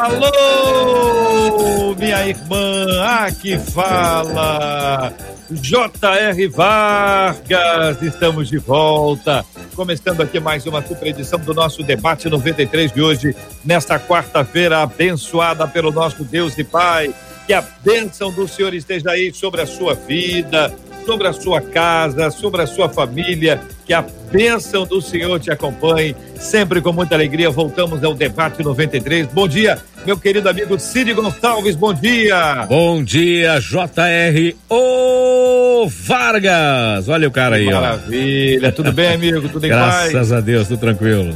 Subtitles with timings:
[0.00, 2.86] Alô, minha irmã.
[3.26, 5.12] Aqui fala
[5.50, 6.48] J.R.
[6.48, 8.00] Vargas.
[8.00, 9.44] Estamos de volta
[9.74, 15.66] Começando aqui mais uma super edição do nosso debate 93 de hoje, nesta quarta-feira, abençoada
[15.66, 17.14] pelo nosso Deus e Pai.
[17.46, 20.72] Que a bênção do Senhor esteja aí sobre a sua vida,
[21.06, 23.62] sobre a sua casa, sobre a sua família.
[23.86, 26.14] Que a bênção do Senhor te acompanhe.
[26.36, 29.26] Sempre com muita alegria, voltamos ao debate 93.
[29.28, 31.76] Bom dia, meu querido amigo Cid Gonçalves.
[31.76, 32.66] Bom dia.
[32.68, 34.54] Bom dia, JR.
[34.68, 37.08] Ô Vargas.
[37.08, 38.68] Olha o cara aí, Maravilha.
[38.68, 38.72] ó.
[38.72, 39.48] Tudo bem, amigo?
[39.48, 40.12] Tudo em Graças paz?
[40.12, 41.34] Graças a Deus, tudo tranquilo.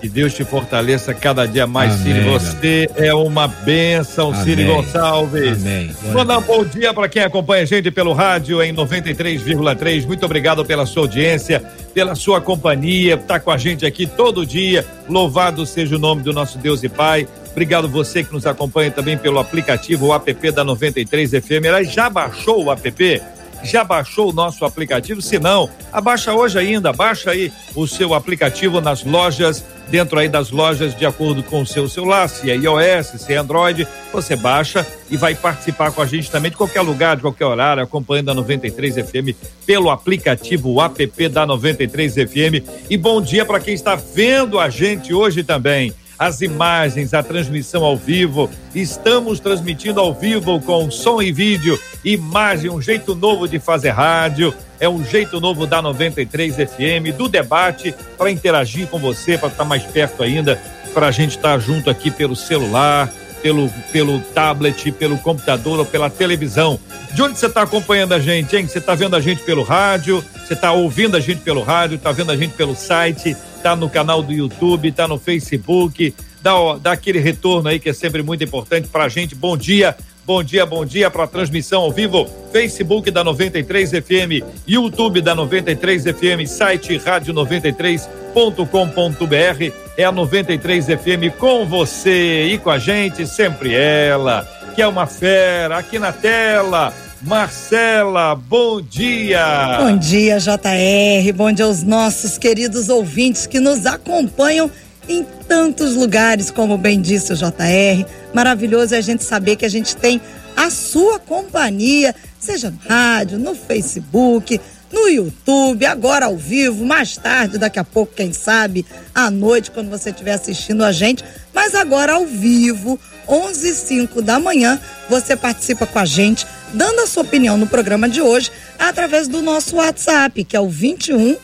[0.00, 2.30] Que Deus te fortaleça cada dia mais, Amém, Ciro.
[2.30, 5.60] Você é uma bênção, Ciro Gonçalves.
[5.60, 5.90] Amém.
[6.12, 10.06] Mandar um bom dia para quem acompanha a gente pelo rádio em 93,3.
[10.06, 11.60] Muito obrigado pela sua audiência,
[11.92, 14.86] pela sua companhia, tá com a gente aqui todo dia.
[15.08, 17.26] Louvado seja o nome do nosso Deus e Pai.
[17.58, 21.64] Obrigado você que nos acompanha também pelo aplicativo o app da 93 FM.
[21.64, 23.22] Ela já baixou o app?
[23.64, 25.20] Já baixou o nosso aplicativo?
[25.20, 30.52] Se não, abaixa hoje ainda, baixa aí o seu aplicativo nas lojas, dentro aí das
[30.52, 34.86] lojas, de acordo com o seu celular, se é iOS, se é Android, você baixa
[35.10, 38.34] e vai participar com a gente também de qualquer lugar, de qualquer horário, acompanhando a
[38.34, 42.64] 93 FM pelo aplicativo app da 93 FM.
[42.88, 47.84] E bom dia para quem está vendo a gente hoje também as imagens, a transmissão
[47.84, 48.50] ao vivo.
[48.74, 54.52] Estamos transmitindo ao vivo com som e vídeo, imagem, um jeito novo de fazer rádio.
[54.80, 59.64] É um jeito novo da 93 FM, do debate, para interagir com você, para estar
[59.64, 60.60] mais perto ainda,
[60.94, 63.12] para a gente estar junto aqui pelo celular,
[63.42, 66.78] pelo, pelo tablet, pelo computador ou pela televisão.
[67.12, 68.66] De onde você está acompanhando a gente, hein?
[68.66, 72.12] Você está vendo a gente pelo rádio, você está ouvindo a gente pelo rádio, está
[72.12, 76.92] vendo a gente pelo site, está no canal do YouTube, está no Facebook, dá, dá
[76.92, 79.34] aquele retorno aí que é sempre muito importante para a gente.
[79.34, 84.44] Bom dia, bom dia, bom dia para a transmissão ao vivo, Facebook da 93 FM,
[84.66, 89.72] YouTube da 93 FM, site rádio 93.com.br.
[89.96, 95.06] É a 93 FM com você e com a gente, sempre ela, que é uma
[95.06, 96.94] fera, aqui na tela.
[97.22, 99.78] Marcela, bom dia.
[99.78, 101.32] Bom dia, JR.
[101.34, 104.70] Bom dia aos nossos queridos ouvintes que nos acompanham
[105.08, 108.06] em tantos lugares, como bem disse o JR.
[108.32, 110.20] Maravilhoso é a gente saber que a gente tem
[110.56, 114.60] a sua companhia, seja no rádio, no Facebook,
[114.92, 119.90] no YouTube, agora ao vivo, mais tarde, daqui a pouco, quem sabe, à noite, quando
[119.90, 125.36] você estiver assistindo a gente, mas agora ao vivo, 11 e 05 da manhã, você
[125.36, 129.76] participa com a gente, dando a sua opinião no programa de hoje, através do nosso
[129.76, 131.36] WhatsApp, que é o 21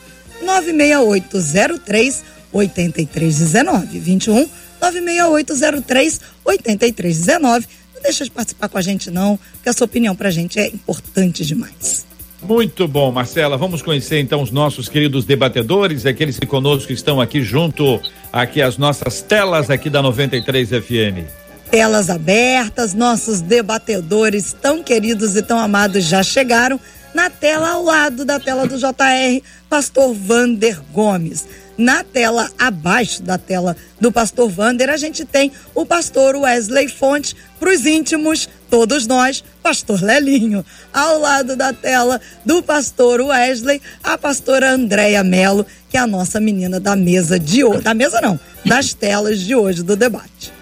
[0.43, 2.23] 96803
[2.53, 3.99] 8319.
[3.99, 4.49] 21
[4.81, 7.67] 96803 8319.
[7.95, 10.67] Não deixa de participar com a gente, não, porque a sua opinião pra gente é
[10.69, 12.07] importante demais.
[12.43, 13.57] Muito bom, Marcela.
[13.57, 18.77] Vamos conhecer então os nossos queridos debatedores, aqueles que conosco estão aqui junto aqui às
[18.77, 21.44] nossas telas aqui da 93 FM.
[21.71, 26.79] Telas abertas, nossos debatedores tão queridos e tão amados já chegaram.
[27.13, 31.47] Na tela ao lado da tela do JR, Pastor Vander Gomes.
[31.77, 37.35] Na tela abaixo da tela do pastor Vander, a gente tem o pastor Wesley Fonte,
[37.59, 40.65] para os íntimos, todos nós, pastor Lelinho.
[40.93, 46.39] Ao lado da tela do pastor Wesley, a pastora Andréia Melo, que é a nossa
[46.39, 47.83] menina da mesa de hoje.
[47.83, 50.54] Da mesa não, das telas de hoje do debate.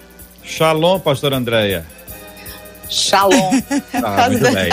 [0.44, 1.86] Shalom, pastor Andréia.
[2.88, 3.60] Shalom.
[4.04, 4.68] Ah, muito bem.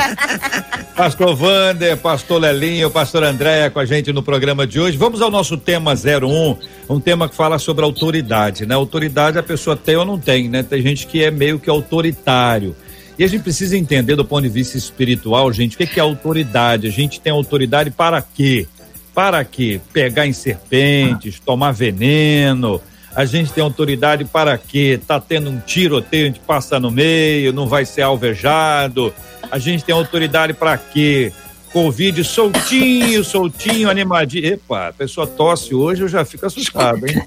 [0.95, 4.98] Pastor Vander, pastor Lelinho, pastor Andréia com a gente no programa de hoje.
[4.98, 6.57] Vamos ao nosso tema 01,
[6.89, 8.74] um tema que fala sobre autoridade, né?
[8.74, 10.63] Autoridade a pessoa tem ou não tem, né?
[10.63, 12.75] Tem gente que é meio que autoritário.
[13.19, 16.88] E a gente precisa entender do ponto de vista espiritual, gente, o que é autoridade?
[16.88, 18.68] A gente tem autoridade para quê?
[19.13, 19.80] Para quê?
[19.94, 22.81] Pegar em serpentes, tomar veneno,
[23.16, 25.00] a gente tem autoridade para quê?
[25.06, 29.14] Tá tendo um tiroteio, a gente passa no meio, não vai ser alvejado.
[29.52, 31.32] A gente tem autoridade para quê?
[31.74, 34.46] Covid soltinho, soltinho, animadinho.
[34.46, 37.22] Epa, a pessoa tosse hoje, eu já fico assustado, hein?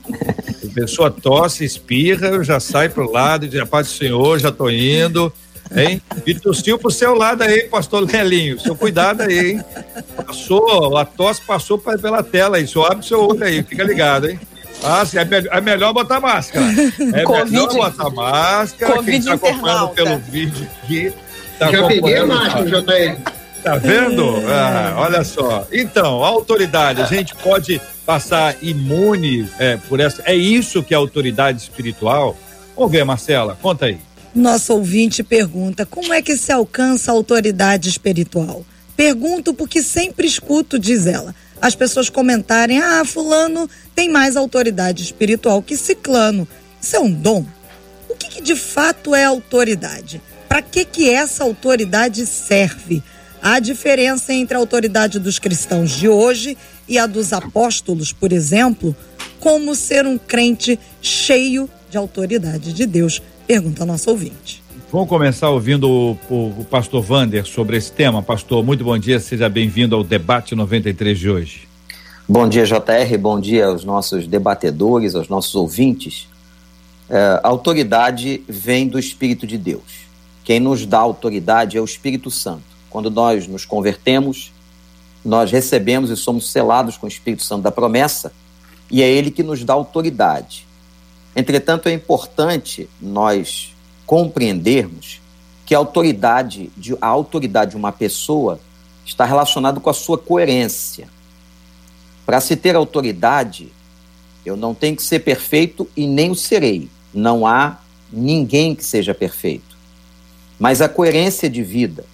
[0.65, 4.71] A pessoa tosse, espirra, eu já saio pro lado, diz, paz do Senhor, já tô
[4.71, 5.33] indo.
[5.75, 6.03] Hein?
[6.27, 8.59] E tossiu pro seu lado aí, pastor Lelinho.
[8.61, 9.65] Seu cuidado aí, hein?
[10.17, 12.67] Passou, a tosse passou pela tela aí.
[12.67, 14.39] Só abre seu olho aí, fica ligado, hein?
[14.85, 16.65] Ah, sim, é, me é melhor botar máscara.
[17.15, 18.95] É COVID, melhor botar máscara.
[18.97, 21.13] COVID Quem tá acompanhando pelo vídeo aqui.
[21.59, 23.33] Tá Já peguei a máscara, JR.
[23.63, 24.25] Tá vendo?
[24.49, 25.67] Ah, olha só.
[25.71, 30.23] Então, a autoridade, a gente pode passar imune é, por essa.
[30.27, 32.37] É isso que é autoridade espiritual?
[32.75, 33.99] Vamos ver, Marcela, conta aí.
[34.35, 38.65] Nosso ouvinte pergunta: como é que se alcança a autoridade espiritual?
[38.97, 45.63] Pergunto porque sempre escuto, diz ela, as pessoas comentarem: ah, Fulano tem mais autoridade espiritual
[45.63, 46.47] que Ciclano.
[46.81, 47.47] Isso é um dom?
[48.09, 50.21] O que, que de fato é autoridade?
[50.49, 53.01] Para que, que essa autoridade serve?
[53.41, 58.95] Há diferença entre a autoridade dos cristãos de hoje e a dos apóstolos, por exemplo?
[59.39, 63.23] Como ser um crente cheio de autoridade de Deus?
[63.47, 64.62] Pergunta a nossa ouvinte.
[64.93, 68.23] Vamos começar ouvindo o, o, o pastor Vander sobre esse tema.
[68.23, 71.67] Pastor, muito bom dia, seja bem-vindo ao debate 93 de hoje.
[72.29, 73.19] Bom dia, JR.
[73.19, 76.29] Bom dia aos nossos debatedores, aos nossos ouvintes.
[77.09, 80.05] É, a autoridade vem do Espírito de Deus.
[80.45, 82.65] Quem nos dá autoridade é o Espírito Santo.
[82.91, 84.53] Quando nós nos convertemos,
[85.25, 88.31] nós recebemos e somos selados com o Espírito Santo da promessa,
[88.91, 90.67] e é ele que nos dá autoridade.
[91.35, 93.72] Entretanto, é importante nós
[94.13, 95.23] compreendermos
[95.65, 98.61] que a autoridade de, a autoridade de uma pessoa
[99.07, 101.09] está relacionada com a sua coerência.
[102.27, 103.73] Para se ter autoridade,
[104.45, 106.91] eu não tenho que ser perfeito e nem o serei.
[107.15, 107.79] Não há
[108.13, 109.79] ninguém que seja perfeito.
[110.59, 112.05] Mas a coerência de vida,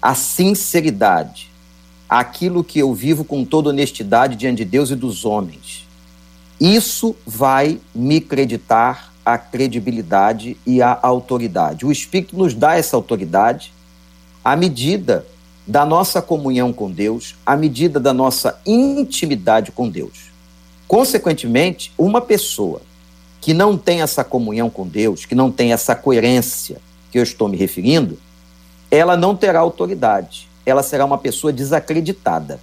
[0.00, 1.50] a sinceridade,
[2.08, 5.86] aquilo que eu vivo com toda honestidade diante de Deus e dos homens,
[6.58, 11.84] isso vai me creditar a credibilidade e a autoridade.
[11.84, 13.74] O Espírito nos dá essa autoridade
[14.44, 15.26] à medida
[15.66, 20.30] da nossa comunhão com Deus, à medida da nossa intimidade com Deus.
[20.86, 22.80] Consequentemente, uma pessoa
[23.40, 26.80] que não tem essa comunhão com Deus, que não tem essa coerência
[27.10, 28.16] que eu estou me referindo,
[28.88, 30.48] ela não terá autoridade.
[30.64, 32.60] Ela será uma pessoa desacreditada.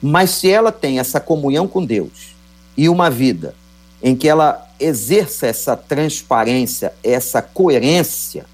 [0.00, 2.34] Mas se ela tem essa comunhão com Deus
[2.76, 3.54] e uma vida
[4.02, 8.46] em que ela exerça essa transparência, essa coerência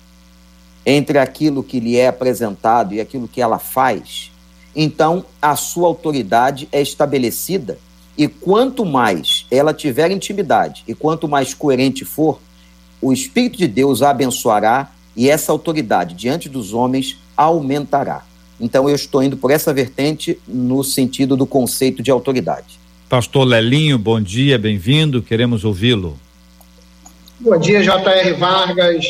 [0.84, 4.32] entre aquilo que lhe é apresentado e aquilo que ela faz,
[4.74, 7.78] então a sua autoridade é estabelecida
[8.16, 12.40] e quanto mais ela tiver intimidade e quanto mais coerente for,
[13.00, 18.24] o Espírito de Deus a abençoará e essa autoridade diante dos homens aumentará.
[18.60, 22.81] Então eu estou indo por essa vertente no sentido do conceito de autoridade.
[23.12, 26.18] Pastor Lelinho, bom dia, bem-vindo, queremos ouvi-lo.
[27.38, 28.32] Bom dia, J.R.
[28.32, 29.04] Vargas.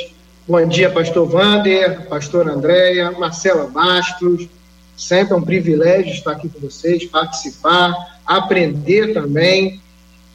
[0.44, 4.48] Bom dia, pastor Vander, pastor Andréia, Marcela Bastos.
[4.96, 7.94] Sempre é um privilégio estar aqui com vocês, participar,
[8.26, 9.80] aprender também.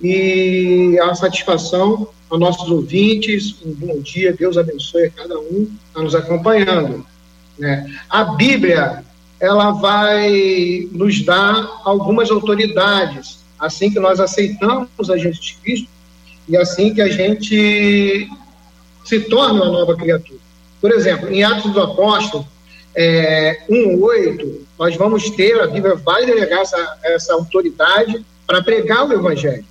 [0.02, 3.58] E é uma satisfação aos nossos ouvintes.
[3.66, 7.06] Um bom dia, Deus abençoe a cada um que está nos acompanhando.
[7.60, 7.86] Né?
[8.10, 9.04] A Bíblia,
[9.42, 15.88] ela vai nos dar algumas autoridades, assim que nós aceitamos a Jesus Cristo
[16.48, 18.30] e assim que a gente
[19.04, 20.40] se torna uma nova criatura.
[20.80, 22.48] Por exemplo, em Atos do Apóstolo,
[22.96, 29.14] é, 1,8, nós vamos ter, a Bíblia vai delegar essa, essa autoridade para pregar o
[29.14, 29.66] Evangelho.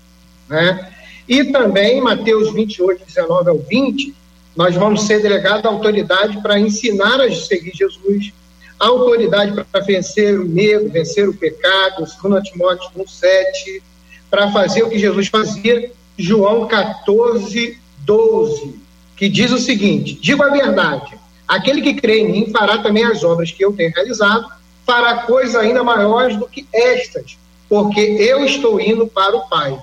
[0.49, 0.93] Né?
[1.28, 4.14] E também, em Mateus 28, 19 ao 20,
[4.55, 8.33] nós vamos ser delegados a autoridade para ensinar a seguir Jesus,
[8.78, 13.83] autoridade para vencer o medo, vencer o pecado, 2 Timóteo 1,7,
[14.30, 18.80] para fazer o que Jesus fazia, João 14, 12,
[19.16, 23.23] que diz o seguinte: digo a verdade, aquele que crê em mim fará também as
[23.25, 24.47] obras que eu tenho realizado,
[24.85, 27.37] fará coisas ainda maiores do que estas,
[27.68, 29.78] porque eu estou indo para o Pai.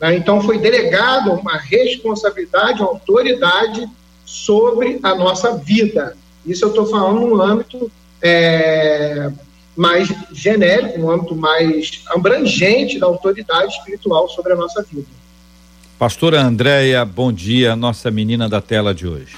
[0.00, 0.16] Né?
[0.16, 3.88] Então foi delegado uma responsabilidade, uma autoridade
[4.24, 6.16] sobre a nossa vida.
[6.44, 7.90] Isso eu estou falando no âmbito
[8.22, 9.30] é,
[9.76, 15.06] mais genérico, no âmbito mais abrangente da autoridade espiritual sobre a nossa vida.
[15.98, 19.36] Pastora Andréia, bom dia, nossa menina da tela de hoje.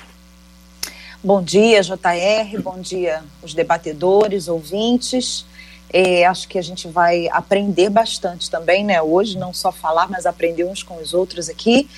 [1.22, 5.44] Bom dia, JR, bom dia os debatedores, ouvintes.
[5.92, 9.02] É, acho que a gente vai aprender bastante também, né?
[9.02, 11.88] Hoje, não só falar, mas aprender uns com os outros aqui.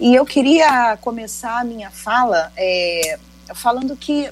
[0.00, 3.18] E eu queria começar a minha fala é,
[3.54, 4.30] falando que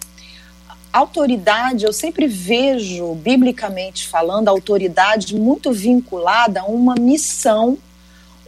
[0.93, 7.79] autoridade, eu sempre vejo, biblicamente falando, a autoridade muito vinculada a uma missão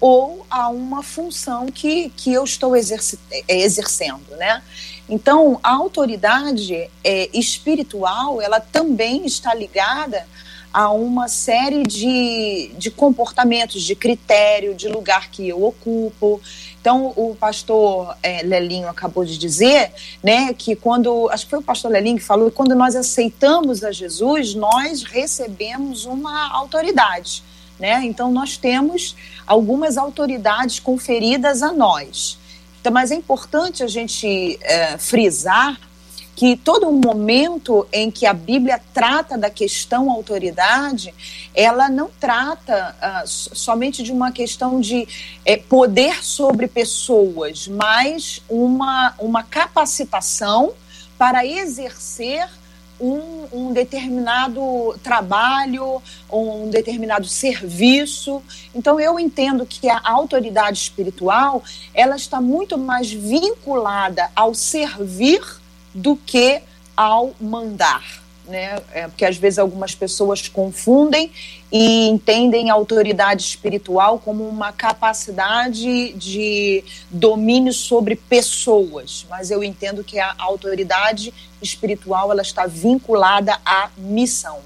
[0.00, 4.60] ou a uma função que, que eu estou exerci, exercendo, né?
[5.08, 10.26] Então, a autoridade é, espiritual, ela também está ligada
[10.72, 16.40] a uma série de, de comportamentos, de critério, de lugar que eu ocupo.
[16.82, 21.62] Então, o pastor é, Lelinho acabou de dizer, né, que quando, acho que foi o
[21.62, 27.44] pastor Lelinho que falou, que quando nós aceitamos a Jesus, nós recebemos uma autoridade,
[27.78, 28.04] né?
[28.04, 29.14] Então, nós temos
[29.46, 32.36] algumas autoridades conferidas a nós.
[32.80, 35.78] Então, mas é importante a gente é, frisar
[36.34, 41.14] que todo momento em que a Bíblia trata da questão autoridade,
[41.54, 45.06] ela não trata uh, somente de uma questão de
[45.44, 50.72] é, poder sobre pessoas, mas uma, uma capacitação
[51.18, 52.48] para exercer
[52.98, 58.42] um, um, determinado trabalho, um determinado serviço.
[58.74, 61.62] Então eu entendo que a autoridade espiritual
[61.92, 65.61] ela está muito mais vinculada ao servir
[65.94, 66.62] do que
[66.96, 68.22] ao mandar.
[68.46, 68.76] Né?
[68.92, 71.30] É, porque às vezes algumas pessoas confundem
[71.70, 80.02] e entendem a autoridade espiritual como uma capacidade de domínio sobre pessoas, mas eu entendo
[80.02, 81.32] que a autoridade
[81.62, 84.58] espiritual ela está vinculada à missão.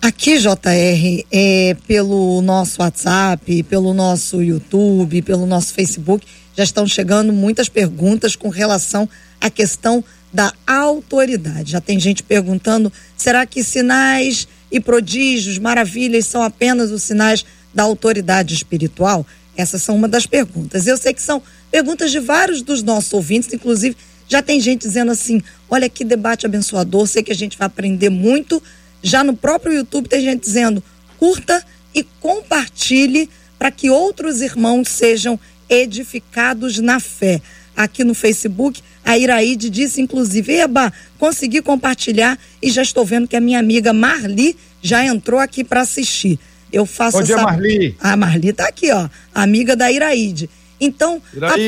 [0.00, 7.32] Aqui, JR, é, pelo nosso WhatsApp, pelo nosso YouTube, pelo nosso Facebook, já estão chegando
[7.32, 9.08] muitas perguntas com relação
[9.40, 11.72] à questão da autoridade.
[11.72, 17.82] Já tem gente perguntando: será que sinais e prodígios, maravilhas são apenas os sinais da
[17.82, 19.26] autoridade espiritual?
[19.56, 20.86] Essas são uma das perguntas.
[20.86, 23.96] Eu sei que são perguntas de vários dos nossos ouvintes, inclusive
[24.28, 28.10] já tem gente dizendo assim: olha que debate abençoador, sei que a gente vai aprender
[28.10, 28.62] muito.
[29.02, 30.82] Já no próprio YouTube tem gente dizendo:
[31.18, 37.40] curta e compartilhe para que outros irmãos sejam edificados na fé.
[37.76, 43.36] Aqui no Facebook, a Iraíde disse, inclusive, Eba, consegui compartilhar e já estou vendo que
[43.36, 46.38] a minha amiga Marli já entrou aqui para assistir.
[46.72, 47.44] Eu faço dia, essa...
[47.44, 47.96] Marli.
[48.00, 50.48] A Marli está aqui, ó, amiga da Iraíde.
[50.80, 51.20] Então,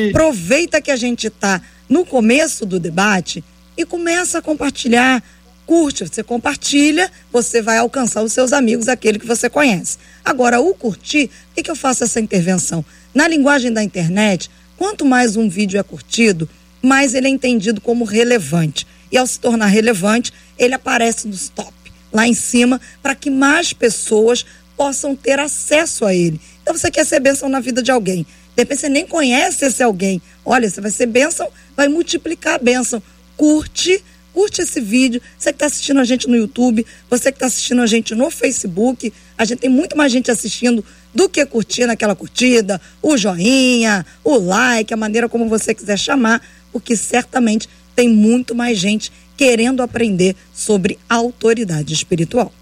[0.08, 3.42] aproveita que a gente está no começo do debate
[3.76, 5.22] e começa a compartilhar.
[5.64, 9.98] Curte, você compartilha, você vai alcançar os seus amigos, aquele que você conhece.
[10.24, 12.84] Agora, o curtir, por que, que eu faço essa intervenção?
[13.16, 16.46] Na linguagem da internet, quanto mais um vídeo é curtido,
[16.82, 18.86] mais ele é entendido como relevante.
[19.10, 21.72] E ao se tornar relevante, ele aparece nos top,
[22.12, 24.44] lá em cima, para que mais pessoas
[24.76, 26.38] possam ter acesso a ele.
[26.62, 28.22] Então você quer ser bênção na vida de alguém.
[28.54, 30.20] De repente você nem conhece esse alguém.
[30.44, 33.02] Olha, você vai ser bênção, vai multiplicar a bênção.
[33.34, 34.04] Curte,
[34.34, 35.22] curte esse vídeo.
[35.38, 38.30] Você que está assistindo a gente no YouTube, você que está assistindo a gente no
[38.30, 40.84] Facebook, a gente tem muito mais gente assistindo
[41.16, 46.42] do que curtir aquela curtida, o joinha, o like, a maneira como você quiser chamar,
[46.70, 52.52] porque certamente tem muito mais gente querendo aprender sobre autoridade espiritual.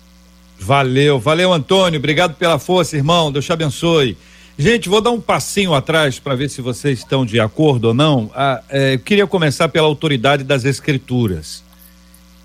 [0.56, 4.16] Valeu, valeu Antônio, obrigado pela força, irmão, Deus te abençoe.
[4.56, 8.30] Gente, vou dar um passinho atrás para ver se vocês estão de acordo ou não.
[8.36, 11.64] Ah, é, eu queria começar pela autoridade das escrituras.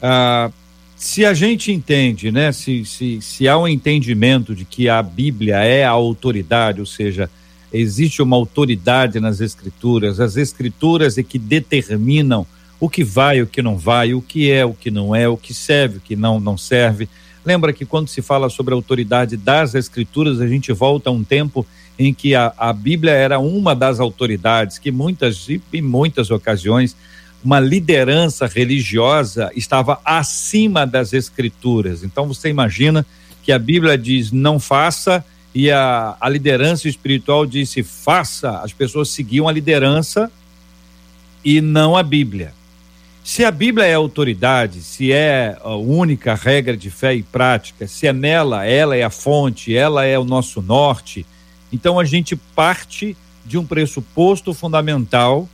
[0.02, 0.50] Ah,
[1.00, 5.56] se a gente entende, né, se, se, se há um entendimento de que a Bíblia
[5.60, 7.30] é a autoridade, ou seja,
[7.72, 12.46] existe uma autoridade nas escrituras, as escrituras é que determinam
[12.82, 15.38] o que vai, o que não vai, o que é, o que não é, o
[15.38, 17.08] que serve, o que não, não serve.
[17.46, 21.24] Lembra que quando se fala sobre a autoridade das escrituras, a gente volta a um
[21.24, 21.66] tempo
[21.98, 26.94] em que a, a Bíblia era uma das autoridades que muitas, em muitas ocasiões,
[27.44, 32.04] uma liderança religiosa estava acima das escrituras.
[32.04, 33.06] Então você imagina
[33.44, 35.24] que a Bíblia diz não faça
[35.56, 38.60] e a, a liderança espiritual disse faça.
[38.60, 40.32] As pessoas seguiam a liderança
[41.44, 42.54] e não a Bíblia.
[43.24, 48.08] Se a Bíblia é autoridade, se é a única regra de fé e prática, se
[48.08, 51.26] é nela, ela é a fonte, ela é o nosso norte,
[51.72, 53.16] então a gente parte
[53.46, 55.48] de um pressuposto fundamental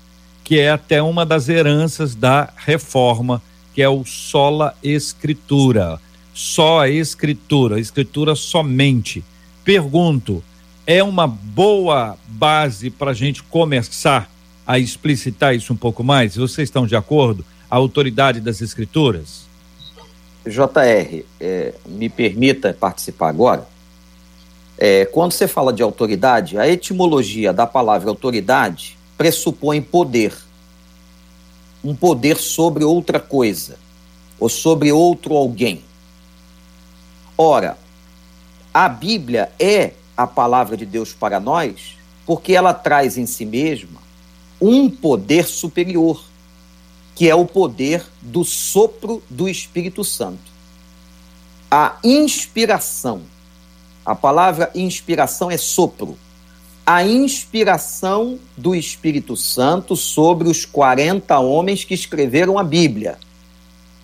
[0.46, 3.42] que é até uma das heranças da reforma,
[3.74, 6.00] que é o sola escritura.
[6.36, 9.25] Só a escritura, escritura somente.
[9.64, 10.44] Pergunto,
[10.86, 14.30] é uma boa base para a gente começar
[14.68, 16.36] a explicitar isso um pouco mais?
[16.36, 17.44] Vocês estão de acordo?
[17.70, 19.46] A autoridade das escrituras?
[20.46, 23.68] JR, é, me permita participar agora.
[24.78, 30.36] É, quando você fala de autoridade, a etimologia da palavra autoridade pressupõe poder.
[31.84, 33.77] Um poder sobre outra coisa,
[34.39, 35.84] ou sobre outro alguém.
[37.38, 37.77] Ora,
[38.74, 44.01] a Bíblia é a palavra de Deus para nós, porque ela traz em si mesma
[44.60, 46.24] um poder superior,
[47.13, 50.51] que é o poder do sopro do Espírito Santo.
[51.69, 53.22] A inspiração.
[54.05, 56.17] A palavra inspiração é sopro.
[56.86, 63.18] A inspiração do Espírito Santo sobre os 40 homens que escreveram a Bíblia.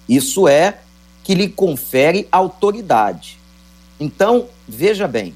[0.10, 0.80] Isso é
[1.24, 3.38] que lhe confere autoridade.
[4.00, 5.36] Então, veja bem,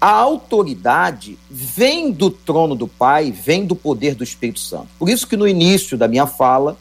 [0.00, 4.88] a autoridade vem do trono do Pai, vem do poder do Espírito Santo.
[4.98, 6.78] Por isso que no início da minha fala,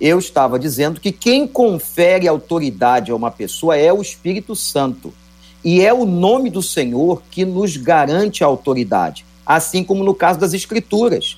[0.00, 5.12] eu estava dizendo que quem confere autoridade a uma pessoa é o Espírito Santo.
[5.62, 10.38] E é o nome do Senhor que nos garante a autoridade, assim como no caso
[10.38, 11.36] das Escrituras.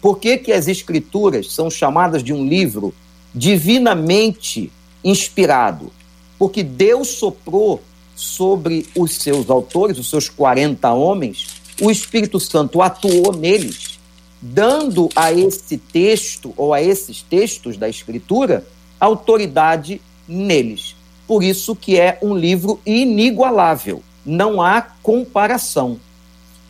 [0.00, 2.94] Por que, que as Escrituras são chamadas de um livro
[3.34, 4.70] divinamente
[5.02, 5.92] inspirado?
[6.38, 7.82] Porque Deus soprou
[8.14, 11.46] sobre os seus autores, os seus 40 homens,
[11.80, 13.98] o Espírito Santo atuou neles,
[14.40, 18.66] dando a esse texto ou a esses textos da Escritura
[19.00, 20.96] autoridade neles.
[21.26, 26.00] Por isso que é um livro inigualável, não há comparação.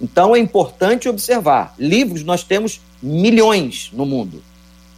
[0.01, 4.43] Então é importante observar, livros nós temos milhões no mundo.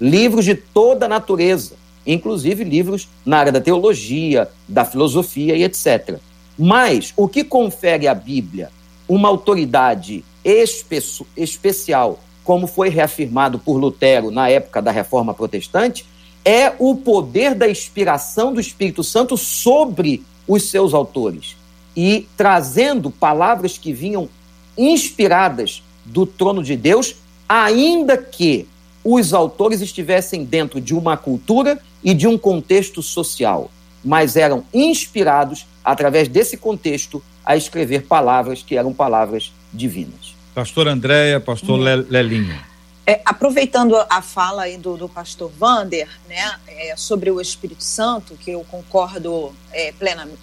[0.01, 1.75] Livros de toda natureza,
[2.07, 6.19] inclusive livros na área da teologia, da filosofia e etc.
[6.59, 8.71] Mas o que confere à Bíblia
[9.09, 11.03] uma autoridade espe
[11.37, 16.07] especial, como foi reafirmado por Lutero na época da Reforma Protestante,
[16.45, 21.57] é o poder da inspiração do Espírito Santo sobre os seus autores
[21.95, 24.29] e trazendo palavras que vinham
[24.77, 27.17] inspiradas do trono de Deus,
[27.49, 28.67] ainda que
[29.05, 33.71] os autores estivessem dentro de uma cultura e de um contexto social,
[34.05, 40.35] mas eram inspirados através desse contexto, a escrever palavras que eram palavras divinas.
[40.55, 42.05] Pastor Andréia, pastor hum.
[42.09, 42.71] Lelinho.
[43.07, 48.35] É, aproveitando a fala aí do, do pastor Vander, né, é, sobre o Espírito Santo,
[48.35, 50.39] que eu concordo é, plenamente,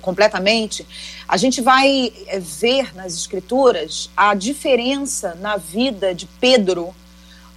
[0.00, 0.86] completamente,
[1.26, 6.94] a gente vai é, ver nas escrituras a diferença na vida de Pedro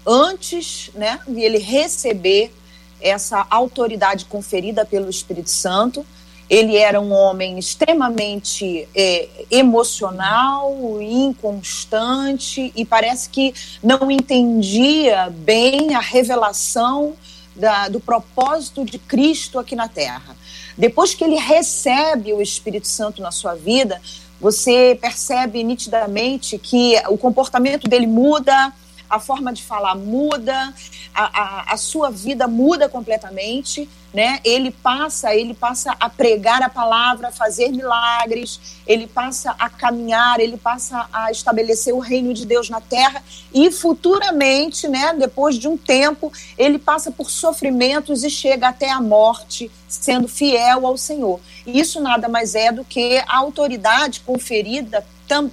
[0.05, 2.53] antes né, de ele receber
[3.01, 6.05] essa autoridade conferida pelo Espírito Santo
[6.49, 15.99] ele era um homem extremamente é, emocional, inconstante e parece que não entendia bem a
[15.99, 17.13] revelação
[17.55, 20.35] da, do propósito de Cristo aqui na Terra.
[20.77, 24.01] Depois que ele recebe o Espírito Santo na sua vida,
[24.39, 28.73] você percebe nitidamente que o comportamento dele muda,
[29.09, 30.73] a forma de falar muda,
[31.13, 34.39] a, a, a sua vida muda completamente né?
[34.45, 40.39] Ele passa, ele passa a pregar a palavra, a fazer milagres, ele passa a caminhar,
[40.39, 43.21] ele passa a estabelecer o reino de Deus na terra
[43.53, 49.01] e futuramente, né, depois de um tempo, ele passa por sofrimentos e chega até a
[49.01, 49.69] morte,
[50.01, 51.39] sendo fiel ao Senhor.
[51.65, 55.05] E isso nada mais é do que a autoridade conferida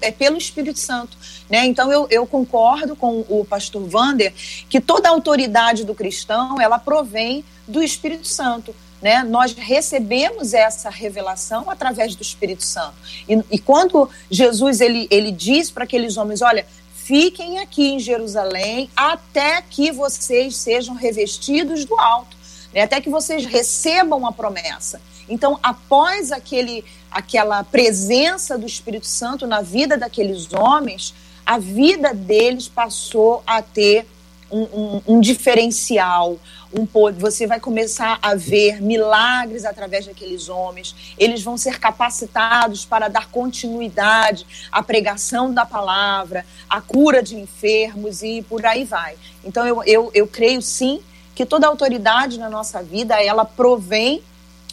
[0.03, 1.17] é pelo Espírito Santo.
[1.49, 1.67] Né?
[1.67, 4.33] Então eu, eu concordo com o pastor Vander
[4.69, 8.75] que toda a autoridade do cristão ela provém do Espírito Santo.
[9.01, 9.25] Né?
[9.25, 12.95] Nós recebemos essa revelação através do Espírito Santo.
[13.29, 18.89] E, e quando Jesus ele, ele diz para aqueles homens: olha, fiquem aqui em Jerusalém
[18.95, 22.37] até que vocês sejam revestidos do alto,
[22.73, 22.83] né?
[22.83, 25.01] até que vocês recebam a promessa.
[25.29, 32.69] Então, após aquele, aquela presença do Espírito Santo na vida daqueles homens, a vida deles
[32.69, 34.07] passou a ter
[34.51, 36.39] um, um, um diferencial,
[36.73, 36.87] um
[37.19, 43.29] você vai começar a ver milagres através daqueles homens, eles vão ser capacitados para dar
[43.31, 49.17] continuidade à pregação da palavra, à cura de enfermos e por aí vai.
[49.45, 51.03] Então eu, eu, eu creio sim
[51.35, 54.23] que toda autoridade na nossa vida ela provém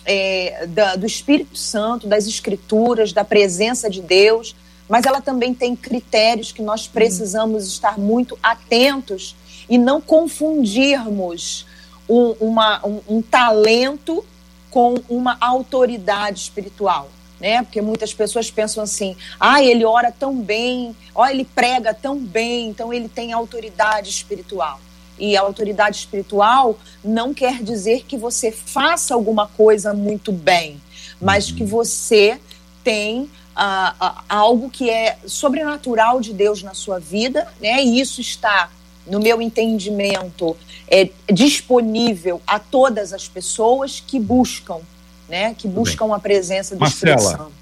[0.06, 4.56] é, da, do Espírito Santo, das Escrituras, da presença de Deus,
[4.88, 9.36] mas ela também tem critérios que nós precisamos estar muito atentos
[9.69, 11.65] e não confundirmos
[12.10, 14.26] um, uma, um, um talento
[14.72, 17.10] com uma autoridade espiritual.
[17.39, 17.62] Né?
[17.62, 22.67] Porque muitas pessoas pensam assim: ah, ele ora tão bem, ó, ele prega tão bem,
[22.67, 24.80] então ele tem autoridade espiritual.
[25.19, 30.82] E a autoridade espiritual não quer dizer que você faça alguma coisa muito bem,
[31.21, 32.39] mas que você
[32.84, 37.84] tem ah, ah, algo que é sobrenatural de Deus na sua vida, né?
[37.84, 38.71] E isso está
[39.05, 40.55] no meu entendimento,
[40.88, 44.79] é disponível a todas as pessoas que buscam,
[45.27, 45.53] né?
[45.55, 47.15] Que buscam a presença do Marcela.
[47.15, 47.60] Espírito Santo.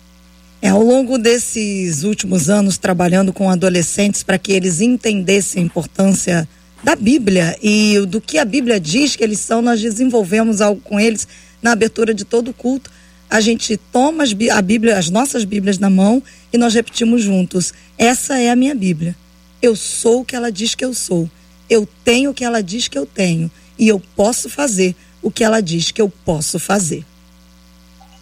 [0.61, 6.49] É, ao longo desses últimos anos, trabalhando com adolescentes para que eles entendessem a importância
[6.83, 10.99] da Bíblia e do que a Bíblia diz que eles são, nós desenvolvemos algo com
[10.99, 11.27] eles
[11.61, 12.91] na abertura de todo o culto.
[13.29, 17.73] A gente toma as, a Bíblia, as nossas Bíblias na mão e nós repetimos juntos.
[17.97, 19.15] Essa é a minha Bíblia.
[19.61, 21.29] Eu sou o que ela diz que eu sou.
[21.69, 23.51] Eu tenho o que ela diz que eu tenho.
[23.77, 27.03] E eu posso fazer o que ela diz que eu posso fazer.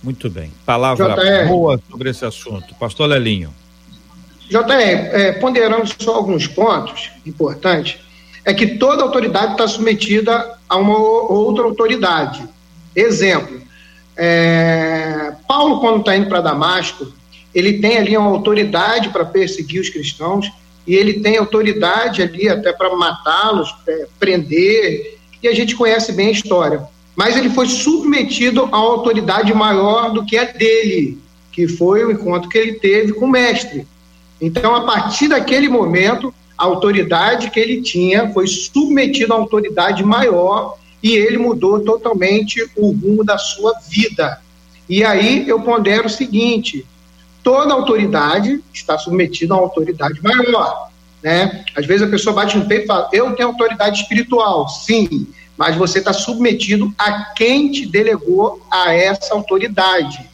[0.02, 0.52] Muito bem.
[0.66, 1.48] Palavra JR.
[1.48, 2.74] boa sobre esse assunto.
[2.76, 3.54] Pastor Lelinho.
[4.50, 7.98] JR, é, ponderando só alguns pontos importantes,
[8.46, 12.48] é que toda autoridade está submetida a uma outra autoridade.
[12.96, 13.60] Exemplo,
[14.16, 17.12] é, Paulo, quando está indo para Damasco,
[17.54, 20.52] ele tem ali uma autoridade para perseguir os cristãos
[20.86, 26.28] e ele tem autoridade ali até para matá-los, é, prender, e a gente conhece bem
[26.28, 26.84] a história.
[27.16, 31.18] Mas ele foi submetido a uma autoridade maior do que a dele,
[31.52, 33.88] que foi o encontro que ele teve com o mestre.
[34.40, 40.04] Então, a partir daquele momento, a autoridade que ele tinha foi submetida a uma autoridade
[40.04, 44.42] maior e ele mudou totalmente o rumo da sua vida.
[44.88, 46.86] E aí eu pondero o seguinte:
[47.44, 50.90] toda autoridade está submetida a uma autoridade maior.
[51.22, 51.66] Né?
[51.76, 54.70] Às vezes a pessoa bate no peito e fala: Eu tenho autoridade espiritual.
[54.70, 60.30] Sim, mas você está submetido a quem te delegou a essa autoridade.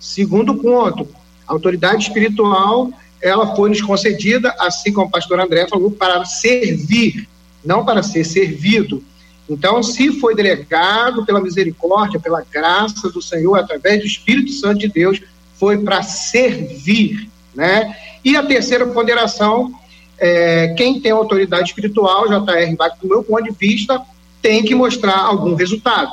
[0.00, 1.08] Segundo ponto:
[1.46, 7.28] a autoridade espiritual ela foi nos concedida, assim como o pastor André falou, para servir,
[7.64, 9.02] não para ser servido.
[9.48, 14.88] Então, se foi delegado pela misericórdia, pela graça do Senhor, através do Espírito Santo de
[14.88, 15.20] Deus,
[15.54, 17.96] foi para servir, né?
[18.24, 19.72] E a terceira ponderação,
[20.18, 24.02] é, quem tem autoridade espiritual, JR, do meu ponto de vista,
[24.42, 26.12] tem que mostrar algum resultado,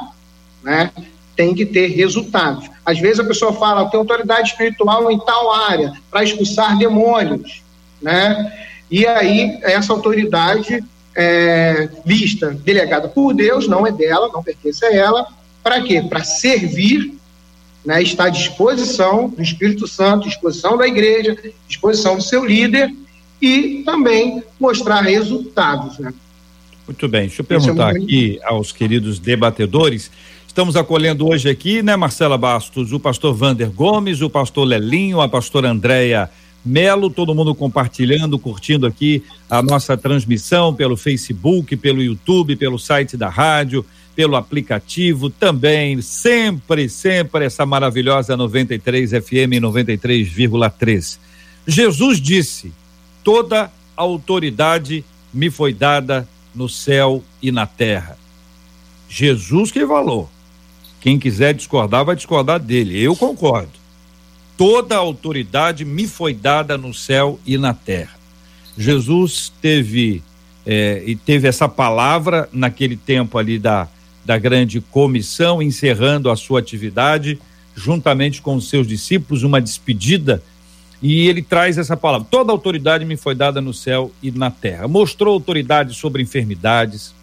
[0.63, 0.91] né?
[1.35, 2.69] Tem que ter resultados.
[2.85, 7.63] Às vezes a pessoa fala, tem autoridade espiritual em tal área, para expulsar demônios,
[8.01, 8.51] né?
[8.91, 10.83] E aí, essa autoridade
[11.15, 15.27] é, vista, delegada por Deus, não é dela, não pertence a ela.
[15.63, 16.01] Para quê?
[16.01, 17.13] Para servir,
[17.85, 22.93] né, está à disposição do Espírito Santo, disposição da igreja, disposição do seu líder
[23.41, 25.99] e também mostrar resultados.
[25.99, 26.13] Né?
[26.87, 30.11] Muito bem, deixa eu perguntar é aqui aos queridos debatedores.
[30.53, 35.27] Estamos acolhendo hoje aqui, né, Marcela Bastos, o pastor Vander Gomes, o pastor Lelinho, a
[35.27, 36.29] pastora Andréia
[36.63, 43.17] Melo, todo mundo compartilhando, curtindo aqui a nossa transmissão pelo Facebook, pelo YouTube, pelo site
[43.17, 43.83] da rádio,
[44.15, 51.17] pelo aplicativo também, sempre, sempre essa maravilhosa 93 FM 93,3.
[51.65, 52.71] Jesus disse:
[53.23, 58.19] Toda autoridade me foi dada no céu e na terra.
[59.09, 60.29] Jesus que falou.
[61.03, 62.99] Quem quiser discordar, vai discordar dele.
[62.99, 63.83] Eu concordo
[64.57, 68.15] toda a autoridade me foi dada no céu e na terra.
[68.77, 70.23] Jesus teve
[70.65, 73.87] é, e teve essa palavra naquele tempo ali da,
[74.23, 77.37] da grande comissão, encerrando a sua atividade,
[77.75, 80.41] juntamente com os seus discípulos, uma despedida,
[81.01, 84.87] e ele traz essa palavra: toda autoridade me foi dada no céu e na terra.
[84.87, 87.13] Mostrou autoridade sobre enfermidades,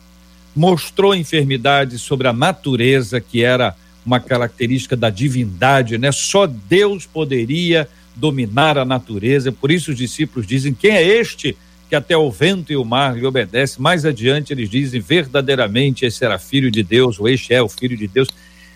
[0.55, 6.11] mostrou enfermidades sobre a natureza, que era uma característica da divindade, né?
[6.11, 9.53] Só Deus poderia dominar a natureza.
[9.53, 11.57] Por isso os discípulos dizem: quem é este
[11.89, 13.81] que até o vento e o mar lhe obedece?
[13.81, 17.97] Mais adiante eles dizem: verdadeiramente esse era filho de Deus, ou este é o filho
[17.97, 18.29] de Deus.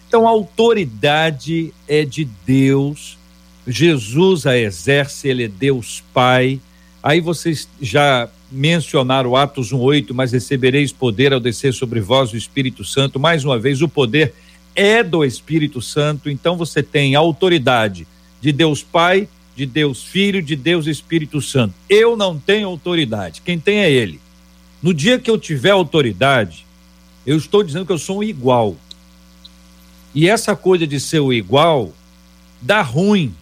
[0.09, 3.19] Então a autoridade é de Deus.
[3.67, 6.61] Jesus a exerce, ele é Deus Pai.
[7.03, 12.85] Aí vocês já mencionaram Atos 1:8, mas recebereis poder ao descer sobre vós o Espírito
[12.85, 13.19] Santo.
[13.19, 14.33] Mais uma vez o poder
[14.75, 18.07] é do Espírito Santo, então você tem a autoridade
[18.41, 21.75] de Deus Pai, de Deus Filho, de Deus Espírito Santo.
[21.89, 24.21] Eu não tenho autoridade, quem tem é Ele.
[24.83, 26.67] No dia que eu tiver autoridade,
[27.27, 28.77] eu estou dizendo que eu sou um igual.
[30.15, 31.93] E essa coisa de ser o igual
[32.61, 33.35] dá ruim,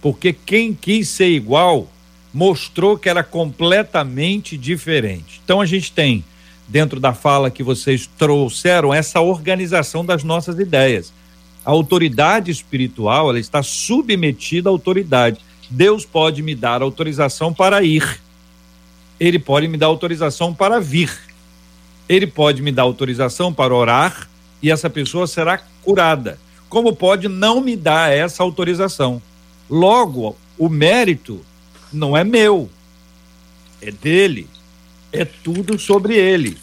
[0.00, 1.91] porque quem quis ser igual
[2.32, 5.40] mostrou que era completamente diferente.
[5.44, 6.24] Então a gente tem
[6.72, 11.12] dentro da fala que vocês trouxeram, essa organização das nossas ideias.
[11.64, 15.38] A autoridade espiritual, ela está submetida à autoridade.
[15.68, 18.20] Deus pode me dar autorização para ir.
[19.20, 21.12] Ele pode me dar autorização para vir.
[22.08, 24.28] Ele pode me dar autorização para orar
[24.62, 26.38] e essa pessoa será curada.
[26.68, 29.20] Como pode não me dar essa autorização?
[29.68, 31.44] Logo, o mérito
[31.92, 32.70] não é meu,
[33.80, 34.48] é dele
[35.12, 36.56] é tudo sobre ele.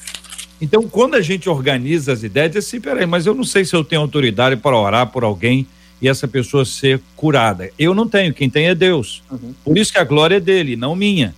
[0.59, 3.75] Então, quando a gente organiza as ideias, diz assim: peraí, mas eu não sei se
[3.75, 5.65] eu tenho autoridade para orar por alguém
[6.01, 7.69] e essa pessoa ser curada.
[7.77, 9.21] Eu não tenho, quem tem é Deus.
[9.29, 9.53] Uhum.
[9.63, 11.35] Por isso que a glória é dele, não minha.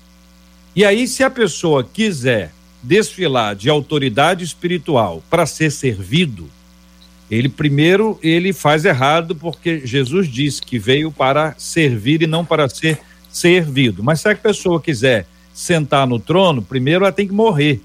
[0.75, 6.49] E aí, se a pessoa quiser desfilar de autoridade espiritual para ser servido,
[7.29, 12.67] ele primeiro ele faz errado porque Jesus disse que veio para servir e não para
[12.67, 12.99] ser
[13.31, 14.03] servido.
[14.03, 17.81] Mas se a pessoa quiser sentar no trono, primeiro ela tem que morrer,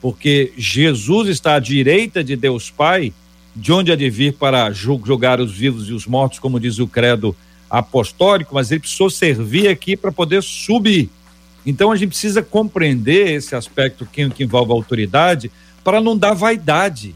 [0.00, 3.12] porque Jesus está à direita de Deus Pai,
[3.54, 6.86] de onde há de vir para julgar os vivos e os mortos, como diz o
[6.86, 7.36] credo
[7.70, 11.08] apostólico, mas ele precisou servir aqui para poder subir.
[11.64, 15.50] Então a gente precisa compreender esse aspecto que, que envolve a autoridade
[15.82, 17.14] para não dar vaidade.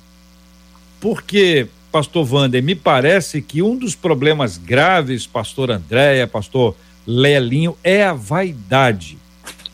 [1.00, 6.74] Porque, pastor Wander, me parece que um dos problemas graves, pastor Andréia, pastor
[7.10, 9.16] Lelinho, é a vaidade.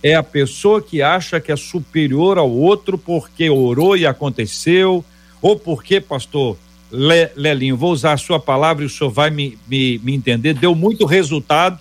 [0.01, 5.05] É a pessoa que acha que é superior ao outro porque orou e aconteceu,
[5.43, 6.57] ou porque, pastor
[6.93, 10.55] Le, Lelinho, vou usar a sua palavra e o senhor vai me, me, me entender,
[10.55, 11.81] deu muito resultado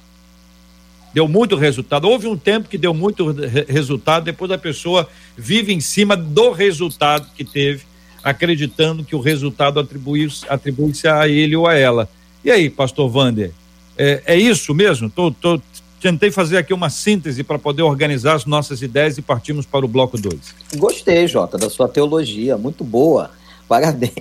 [1.13, 2.10] deu muito resultado.
[2.10, 6.52] Houve um tempo que deu muito re resultado, depois a pessoa vive em cima do
[6.52, 7.84] resultado que teve,
[8.24, 12.10] acreditando que o resultado atribui-se atribui a ele ou a ela.
[12.44, 13.52] E aí, pastor Vander,
[13.97, 15.10] é, é isso mesmo?
[15.10, 15.62] Tô, tô,
[15.99, 19.88] tentei fazer aqui uma síntese para poder organizar as nossas ideias e partimos para o
[19.88, 20.36] bloco 2.
[20.75, 23.32] Gostei, Jota, da sua teologia, muito boa.
[23.67, 24.12] Parabéns.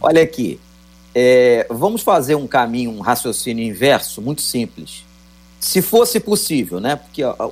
[0.00, 0.60] Olha aqui,
[1.14, 5.04] é, vamos fazer um caminho, um raciocínio inverso, muito simples
[5.64, 6.94] se fosse possível, né?
[6.94, 7.50] Porque ó,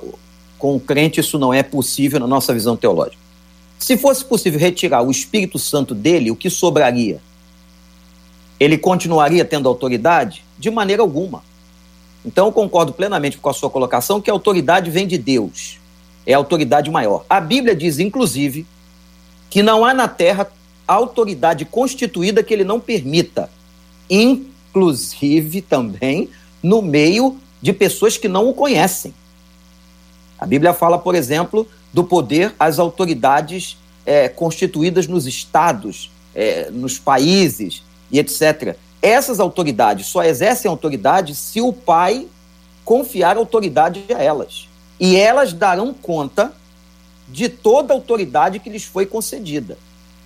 [0.59, 3.17] com o crente isso não é possível na nossa visão teológica.
[3.79, 7.19] Se fosse possível retirar o Espírito Santo dele, o que sobraria?
[8.63, 10.41] Ele continuaria tendo autoridade?
[10.57, 11.43] De maneira alguma.
[12.25, 15.81] Então eu concordo plenamente com a sua colocação que a autoridade vem de Deus.
[16.25, 17.25] É a autoridade maior.
[17.29, 18.65] A Bíblia diz, inclusive,
[19.49, 20.49] que não há na terra
[20.87, 23.49] autoridade constituída que ele não permita.
[24.09, 26.29] Inclusive também
[26.63, 29.13] no meio de pessoas que não o conhecem.
[30.39, 36.97] A Bíblia fala, por exemplo, do poder às autoridades é, constituídas nos estados, é, nos
[36.97, 38.77] países e etc.
[39.01, 42.27] Essas autoridades só exercem autoridade se o pai
[42.85, 44.69] confiar autoridade a elas.
[44.97, 46.53] E elas darão conta
[47.27, 49.77] de toda a autoridade que lhes foi concedida.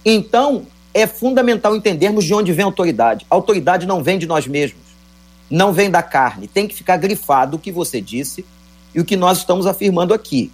[0.05, 3.25] Então, é fundamental entendermos de onde vem a autoridade.
[3.31, 4.87] A autoridade não vem de nós mesmos
[5.49, 6.47] não vem da carne.
[6.47, 8.45] Tem que ficar grifado o que você disse
[8.93, 10.51] e o que nós estamos afirmando aqui.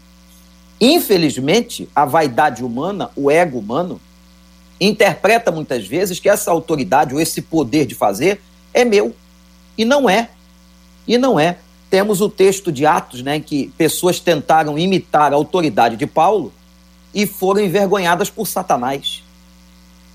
[0.79, 3.99] Infelizmente, a vaidade humana, o ego humano,
[4.85, 8.41] interpreta muitas vezes que essa autoridade ou esse poder de fazer
[8.73, 9.15] é meu.
[9.77, 10.29] E não é.
[11.07, 11.57] E não é.
[11.89, 16.51] Temos o texto de Atos, né, em que pessoas tentaram imitar a autoridade de Paulo
[17.13, 19.23] e foram envergonhadas por Satanás,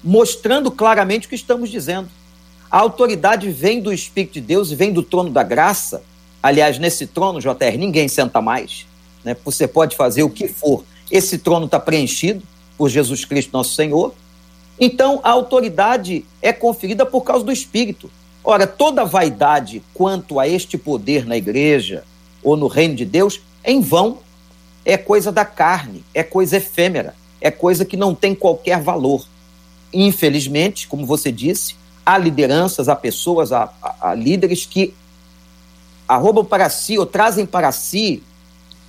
[0.03, 2.09] mostrando claramente o que estamos dizendo.
[2.71, 6.03] A autoridade vem do Espírito de Deus e vem do trono da graça.
[6.43, 8.87] Aliás, nesse trono, JR, ninguém senta mais.
[9.25, 9.37] Né?
[9.45, 10.85] Você pode fazer o que for.
[11.11, 12.43] Esse trono está preenchido
[12.77, 14.13] por Jesus Cristo, nosso Senhor.
[14.81, 18.11] Então, a autoridade é conferida por causa do Espírito.
[18.45, 22.05] Ora, toda vaidade quanto a este poder na igreja
[22.43, 24.19] ou no reino de Deus é em vão.
[24.85, 29.27] É coisa da carne, é coisa efêmera, é coisa que não tem qualquer valor.
[29.93, 34.95] Infelizmente, como você disse, há lideranças, há pessoas, há, há, há líderes que
[36.07, 38.23] arrobam para si ou trazem para si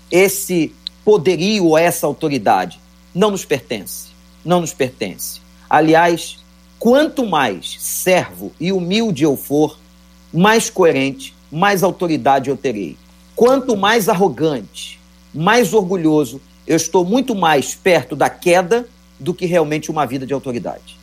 [0.10, 0.73] esse
[1.04, 2.80] poderio ou essa autoridade.
[3.13, 4.10] Não nos pertence.
[4.45, 5.41] Não nos pertence.
[5.69, 6.39] Aliás,
[6.79, 9.77] quanto mais servo e humilde eu for,
[10.34, 12.97] mais coerente, mais autoridade eu terei.
[13.36, 14.99] Quanto mais arrogante,
[15.34, 18.88] mais orgulhoso, eu estou muito mais perto da queda
[19.19, 20.97] do que realmente uma vida de autoridade.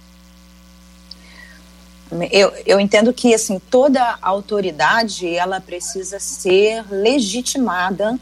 [2.30, 8.18] Eu, eu entendo que assim toda autoridade ela precisa ser legitimada,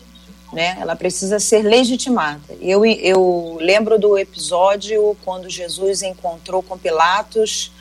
[0.55, 0.77] né?
[0.81, 2.41] Ela precisa ser legitimada.
[2.61, 7.73] Eu, eu lembro do episódio quando Jesus encontrou com Pilatos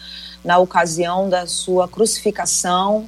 [0.43, 3.07] na ocasião da sua crucificação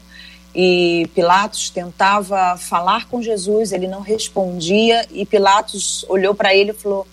[0.54, 6.74] e Pilatos tentava falar com Jesus, ele não respondia e Pilatos olhou para ele e
[6.74, 7.06] falou: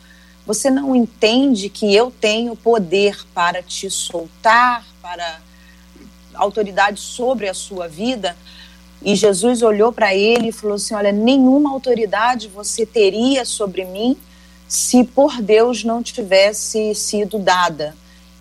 [0.46, 5.40] "Você não entende que eu tenho poder para te soltar, para
[6.34, 8.36] autoridade sobre a sua vida.
[9.04, 14.16] E Jesus olhou para ele e falou assim: Olha, nenhuma autoridade você teria sobre mim
[14.68, 17.94] se por Deus não tivesse sido dada.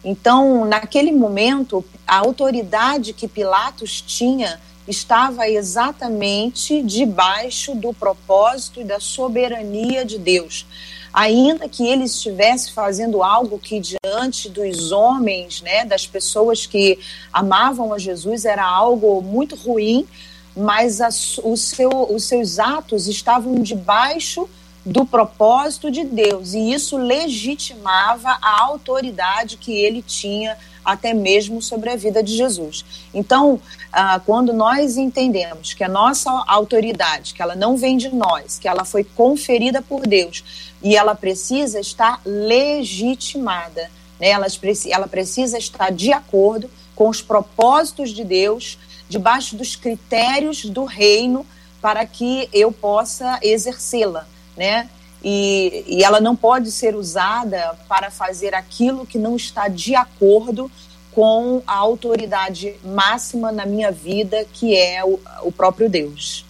[0.04, 9.00] Então, naquele momento, a autoridade que Pilatos tinha estava exatamente debaixo do propósito e da
[9.00, 10.66] soberania de Deus
[11.14, 16.98] ainda que ele estivesse fazendo algo que diante dos homens, né, das pessoas que
[17.34, 20.08] amavam a Jesus, era algo muito ruim,
[20.56, 21.10] mas a,
[21.44, 24.50] o seu, os seus atos estavam debaixo
[24.86, 31.92] do propósito de Deus, e isso legitimava a autoridade que ele tinha até mesmo sobre
[31.92, 32.84] a vida de Jesus.
[33.14, 33.62] Então,
[33.92, 38.68] ah, quando nós entendemos que a nossa autoridade, que ela não vem de nós, que
[38.68, 40.44] ela foi conferida por Deus
[40.82, 44.30] e ela precisa estar legitimada, né?
[44.30, 44.48] ela,
[44.90, 48.78] ela precisa estar de acordo com os propósitos de Deus,
[49.12, 51.46] debaixo dos critérios do reino,
[51.82, 54.90] para que eu possa exercê-la né?
[55.24, 60.72] E, e ela não pode ser usada para fazer aquilo que não está de acordo
[61.12, 66.46] com a autoridade máxima na minha vida, que é o, o próprio Deus.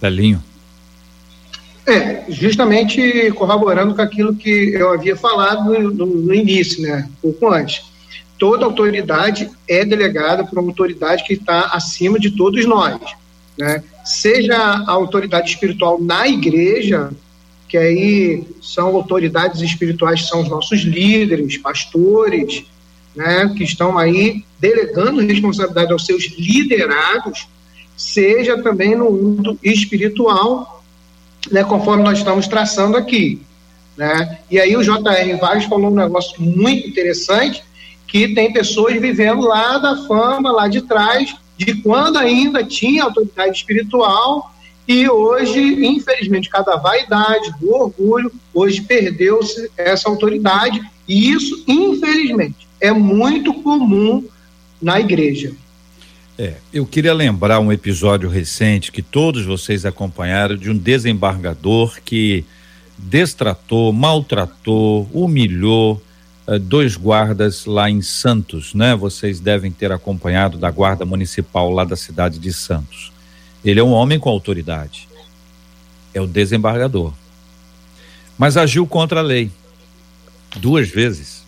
[0.00, 0.42] Belinho.
[1.86, 7.32] É, justamente corroborando com aquilo que eu havia falado no, no, no início, né, um
[7.32, 7.89] pouco antes.
[8.40, 12.98] Toda autoridade é delegada por uma autoridade que está acima de todos nós
[13.60, 13.82] né?
[14.04, 17.10] seja a autoridade espiritual na igreja,
[17.68, 22.64] que aí são autoridades espirituais, são os nossos líderes, pastores,
[23.14, 27.46] né, que estão aí delegando responsabilidade aos seus liderados,
[27.96, 30.82] seja também no mundo espiritual,
[31.50, 33.40] né, conforme nós estamos traçando aqui.
[33.96, 34.38] Né?
[34.50, 35.36] E aí o J.R.
[35.36, 37.62] Vargas falou um negócio muito interessante,
[38.10, 43.56] que tem pessoas vivendo lá da fama, lá de trás, de quando ainda tinha autoridade
[43.56, 44.52] espiritual
[44.88, 52.90] e hoje, infelizmente, cada vaidade, do orgulho, hoje perdeu-se essa autoridade e isso, infelizmente, é
[52.90, 54.24] muito comum
[54.82, 55.52] na igreja.
[56.36, 62.44] É, eu queria lembrar um episódio recente que todos vocês acompanharam de um desembargador que
[62.98, 66.02] destratou, maltratou, humilhou,
[66.58, 68.96] dois guardas lá em Santos, né?
[68.96, 73.12] Vocês devem ter acompanhado da guarda municipal lá da cidade de Santos.
[73.64, 75.08] Ele é um homem com autoridade.
[76.12, 77.12] É o desembargador.
[78.36, 79.50] Mas agiu contra a lei
[80.56, 81.44] duas vezes.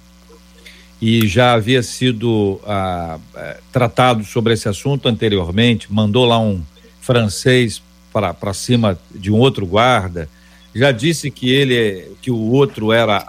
[1.00, 6.62] E já havia sido ah, eh, tratado sobre esse assunto anteriormente, mandou lá um
[7.00, 10.28] francês para cima de um outro guarda
[10.74, 13.26] já disse que ele é, que o outro era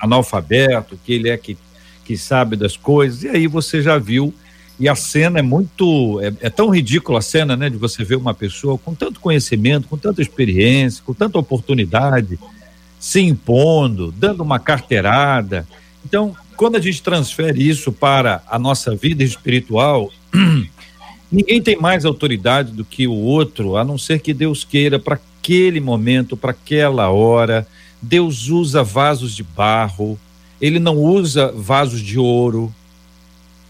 [0.00, 1.56] analfabeto, que ele é que,
[2.04, 4.32] que sabe das coisas, e aí você já viu,
[4.80, 8.16] e a cena é muito, é, é tão ridícula a cena, né, de você ver
[8.16, 12.38] uma pessoa com tanto conhecimento, com tanta experiência, com tanta oportunidade,
[12.98, 15.66] se impondo, dando uma carteirada.
[16.04, 20.10] Então, quando a gente transfere isso para a nossa vida espiritual,
[21.30, 25.18] ninguém tem mais autoridade do que o outro, a não ser que Deus queira para
[25.40, 27.66] aquele momento, para aquela hora.
[28.00, 30.18] Deus usa vasos de barro,
[30.60, 32.72] ele não usa vasos de ouro.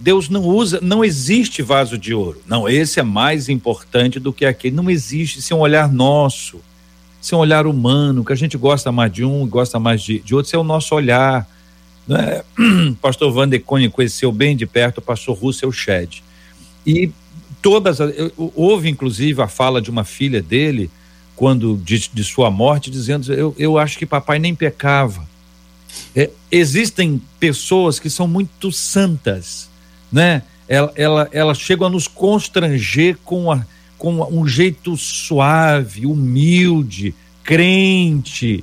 [0.00, 2.40] Deus não usa, não existe vaso de ouro.
[2.46, 4.76] Não, esse é mais importante do que aquele.
[4.76, 6.60] Não existe, esse é um olhar nosso,
[7.20, 10.20] esse é um olhar humano, que a gente gosta mais de um, gosta mais de,
[10.20, 11.48] de outro, esse é o nosso olhar.
[12.06, 12.42] Né?
[13.02, 16.22] Pastor Van de conheceu bem de perto o pastor Russell Shedd.
[16.86, 17.10] E
[17.60, 17.98] todas,
[18.36, 20.90] houve inclusive a fala de uma filha dele,
[21.36, 25.26] quando de, de sua morte, dizendo: eu, eu acho que papai nem pecava.
[26.14, 29.68] É, existem pessoas que são muito santas,
[30.10, 30.42] né?
[30.66, 33.64] Ela, ela, ela chega a nos constranger com, a,
[33.96, 38.62] com um jeito suave, humilde, crente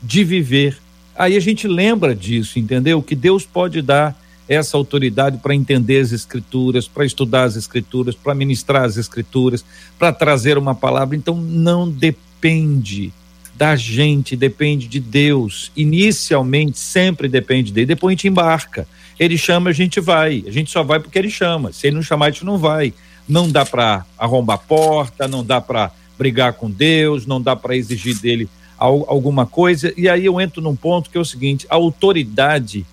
[0.00, 0.78] de viver.
[1.16, 3.02] Aí a gente lembra disso, entendeu?
[3.02, 4.19] Que Deus pode dar
[4.50, 9.64] essa autoridade para entender as escrituras, para estudar as escrituras, para ministrar as escrituras,
[9.96, 11.14] para trazer uma palavra.
[11.14, 13.12] Então não depende
[13.54, 15.70] da gente, depende de Deus.
[15.76, 18.88] Inicialmente sempre depende dele, depois a gente embarca.
[19.20, 20.42] Ele chama, a gente vai.
[20.44, 21.72] A gente só vai porque ele chama.
[21.72, 22.92] Se ele não chamar, a gente não vai.
[23.28, 28.18] Não dá para arrombar porta, não dá para brigar com Deus, não dá para exigir
[28.18, 29.92] dele alguma coisa.
[29.96, 32.84] E aí eu entro num ponto que é o seguinte: a autoridade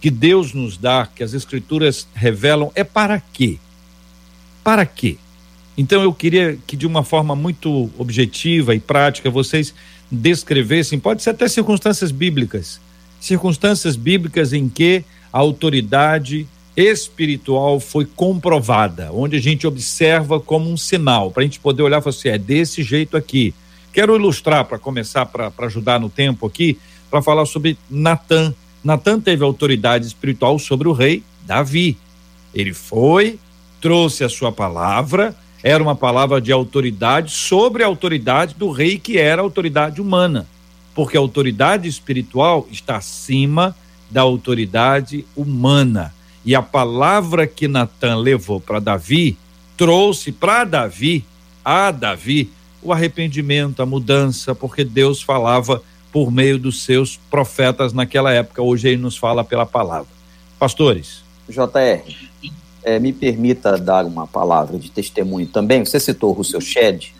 [0.00, 3.58] que Deus nos dá, que as escrituras revelam, é para quê?
[4.64, 5.18] Para quê?
[5.76, 9.74] Então eu queria que de uma forma muito objetiva e prática vocês
[10.10, 12.80] descrevessem, pode ser até circunstâncias bíblicas,
[13.20, 16.46] circunstâncias bíblicas em que a autoridade
[16.76, 21.98] espiritual foi comprovada, onde a gente observa como um sinal, para a gente poder olhar
[21.98, 23.54] e falar assim, é desse jeito aqui.
[23.92, 26.78] Quero ilustrar para começar, para ajudar no tempo aqui,
[27.10, 31.96] para falar sobre Natan, Natan teve autoridade espiritual sobre o rei Davi.
[32.54, 33.38] Ele foi,
[33.80, 39.18] trouxe a sua palavra, era uma palavra de autoridade sobre a autoridade do rei, que
[39.18, 40.46] era a autoridade humana,
[40.94, 43.76] porque a autoridade espiritual está acima
[44.10, 46.14] da autoridade humana.
[46.44, 49.36] E a palavra que Natan levou para Davi,
[49.76, 51.24] trouxe para Davi,
[51.62, 52.50] a Davi,
[52.82, 58.62] o arrependimento, a mudança, porque Deus falava por meio dos seus profetas naquela época.
[58.62, 60.08] Hoje ele nos fala pela palavra.
[60.58, 61.22] Pastores.
[61.48, 62.14] JR,
[62.82, 65.84] é, me permita dar uma palavra de testemunho também.
[65.84, 67.12] Você citou Russell Shedd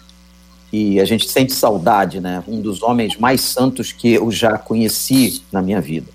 [0.72, 2.42] e a gente sente saudade, né?
[2.46, 6.08] Um dos homens mais santos que eu já conheci na minha vida.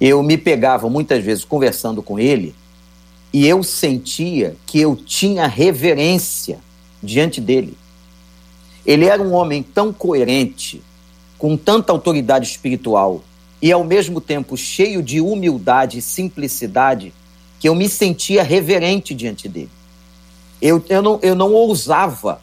[0.00, 2.54] Eu me pegava muitas vezes conversando com ele
[3.32, 6.58] e eu sentia que eu tinha reverência
[7.02, 7.76] diante dele.
[8.86, 10.82] Ele era um homem tão coerente,
[11.38, 13.22] com tanta autoridade espiritual
[13.62, 17.12] e ao mesmo tempo cheio de humildade e simplicidade,
[17.58, 19.70] que eu me sentia reverente diante dele.
[20.60, 22.40] Eu, eu, não, eu não ousava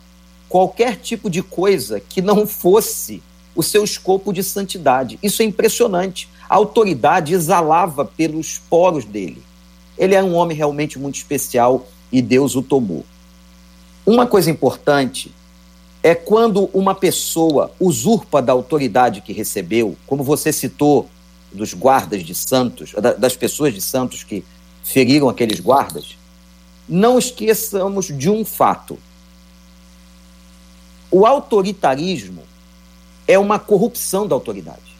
[0.48, 3.22] qualquer tipo de coisa que não fosse
[3.56, 5.20] o seu escopo de santidade.
[5.24, 6.30] Isso é impressionante.
[6.50, 9.41] A autoridade exalava pelos poros dele.
[9.98, 13.06] Ele era um homem realmente muito especial e Deus o tomou.
[14.06, 15.32] Uma coisa importante
[16.06, 21.10] é quando uma pessoa usurpa da autoridade que recebeu, como você citou
[21.51, 24.45] dos guardas de Santos, das pessoas de Santos que
[24.84, 26.16] feriram aqueles guardas,
[26.88, 28.99] não esqueçamos de um fato.
[31.10, 32.43] O autoritarismo
[33.28, 34.95] é uma corrupção da autoridade.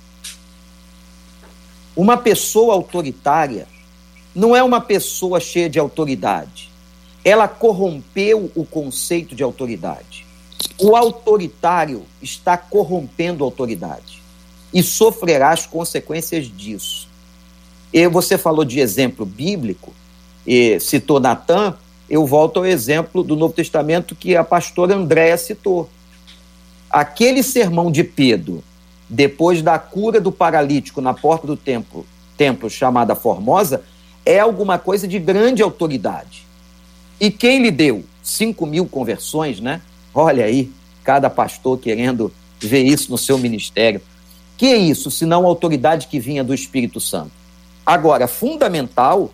[1.96, 3.68] Uma pessoa autoritária
[4.34, 6.72] não é uma pessoa cheia de autoridade.
[7.24, 10.15] Ela corrompeu o conceito de autoridade.
[10.78, 14.22] O autoritário está corrompendo a autoridade
[14.74, 17.08] e sofrerá as consequências disso.
[17.94, 19.94] E você falou de exemplo bíblico,
[20.82, 21.78] citou Natan,
[22.10, 25.90] eu volto ao exemplo do Novo Testamento que a pastora Andréa citou.
[26.90, 28.64] Aquele sermão de Pedro,
[29.10, 32.06] depois da cura do paralítico na porta do templo,
[32.36, 33.82] templo chamada Formosa,
[34.26, 36.46] é alguma coisa de grande autoridade.
[37.20, 38.04] E quem lhe deu?
[38.22, 39.82] Cinco mil conversões, né?
[40.18, 40.72] Olha aí,
[41.04, 44.02] cada pastor querendo ver isso no seu ministério.
[44.56, 47.32] Que é isso, senão a autoridade que vinha do Espírito Santo?
[47.86, 49.34] Agora, fundamental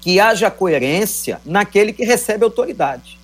[0.00, 3.18] que haja coerência naquele que recebe autoridade.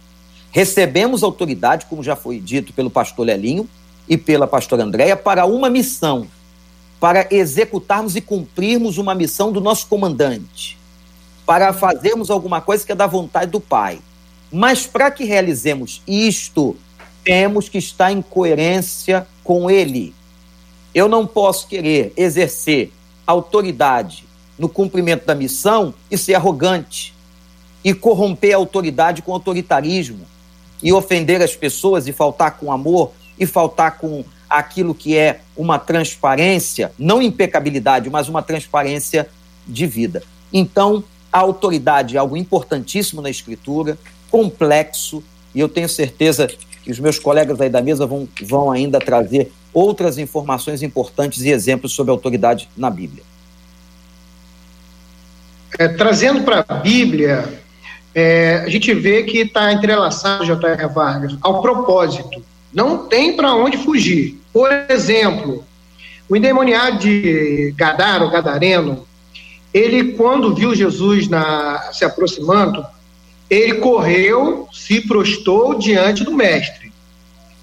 [0.51, 3.67] Recebemos autoridade, como já foi dito pelo pastor Lelinho
[4.07, 6.27] e pela pastora Andréia, para uma missão,
[7.01, 10.77] para executarmos e cumprirmos uma missão do nosso comandante,
[11.47, 14.01] para fazermos alguma coisa que é da vontade do Pai.
[14.57, 16.77] Mas para que realizemos isto,
[17.25, 20.15] temos que estar em coerência com Ele.
[20.95, 22.93] Eu não posso querer exercer
[23.27, 24.25] autoridade
[24.57, 27.13] no cumprimento da missão e ser arrogante
[27.83, 30.25] e corromper a autoridade com autoritarismo
[30.81, 35.81] e ofender as pessoas e faltar com amor e faltar com aquilo que é uma
[35.81, 39.29] transparência, não impecabilidade, mas uma transparência
[39.67, 40.23] de vida.
[40.53, 41.03] Então,
[41.33, 43.99] a autoridade é algo importantíssimo na escritura,
[44.35, 45.23] complexo,
[45.55, 46.49] e eu tenho certeza
[46.83, 51.51] que os meus colegas aí da mesa vão, vão ainda trazer outras informações importantes e
[51.51, 53.23] exemplos sobre autoridade na Bíblia.
[55.79, 57.63] É, trazendo para a Bíblia,
[58.13, 60.89] é, a gente vê que está entrelaçado, J.R.
[60.89, 62.45] Vargas, ao propósito.
[62.73, 64.41] Não tem para onde fugir.
[64.53, 65.65] Por exemplo,
[66.29, 69.07] o endemoniado de Gadara, o Gadareno,
[69.73, 72.85] ele, quando viu Jesus na, se aproximando,
[73.49, 76.93] ele correu, se prostou diante do mestre.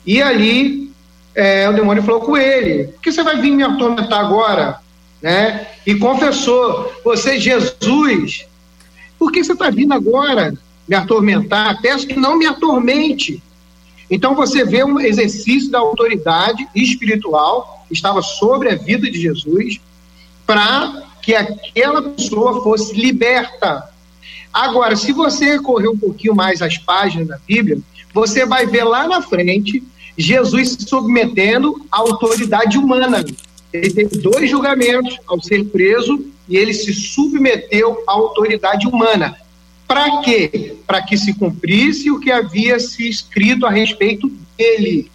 [0.05, 0.91] E ali
[1.35, 4.79] é, o demônio falou com ele: Por que você vai vir me atormentar agora?
[5.21, 5.67] Né?
[5.85, 8.45] E confessou: Você, Jesus,
[9.17, 10.53] por que você está vindo agora
[10.87, 11.81] me atormentar?
[11.81, 13.41] Peço que não me atormente.
[14.09, 19.79] Então você vê um exercício da autoridade espiritual que estava sobre a vida de Jesus
[20.45, 23.89] para que aquela pessoa fosse liberta
[24.53, 27.79] Agora, se você correr um pouquinho mais as páginas da Bíblia,
[28.13, 29.83] você vai ver lá na frente
[30.17, 33.25] Jesus se submetendo à autoridade humana.
[33.71, 39.35] Ele teve dois julgamentos ao ser preso e ele se submeteu à autoridade humana.
[39.87, 40.75] Para quê?
[40.85, 45.09] Para que se cumprisse o que havia se escrito a respeito dele.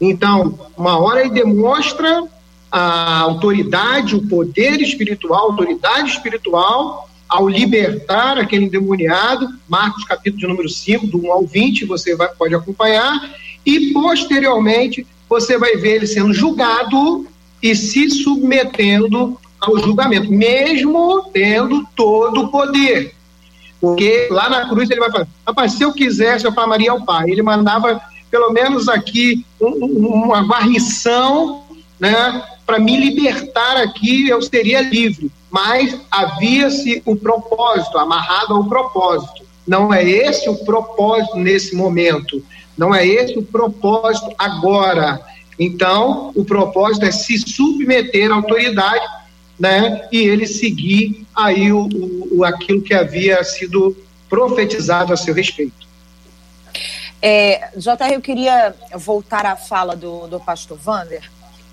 [0.00, 2.24] Então, uma hora ele demonstra
[2.70, 10.46] a autoridade, o poder espiritual, a autoridade espiritual, ao libertar aquele endemoniado, Marcos capítulo de
[10.46, 15.96] número 5, do 1 ao 20, você vai, pode acompanhar, e posteriormente você vai ver
[15.96, 17.26] ele sendo julgado
[17.62, 23.12] e se submetendo ao julgamento, mesmo tendo todo o poder.
[23.80, 27.30] Porque lá na cruz ele vai falar, rapaz, se eu quisesse eu clamaria ao Pai.
[27.30, 28.00] Ele mandava
[28.30, 31.64] pelo menos aqui um, uma varrição,
[31.98, 39.46] né, para me libertar aqui, eu seria livre mas havia-se o propósito, amarrado ao propósito.
[39.66, 42.44] não é esse o propósito nesse momento,
[42.76, 45.18] não é esse o propósito agora.
[45.58, 49.04] Então, o propósito é se submeter à autoridade,
[49.58, 51.88] né, e ele seguir aí o,
[52.30, 53.96] o aquilo que havia sido
[54.28, 55.86] profetizado a seu respeito.
[57.22, 61.22] É, JR, eu queria voltar à fala do, do pastor Vander,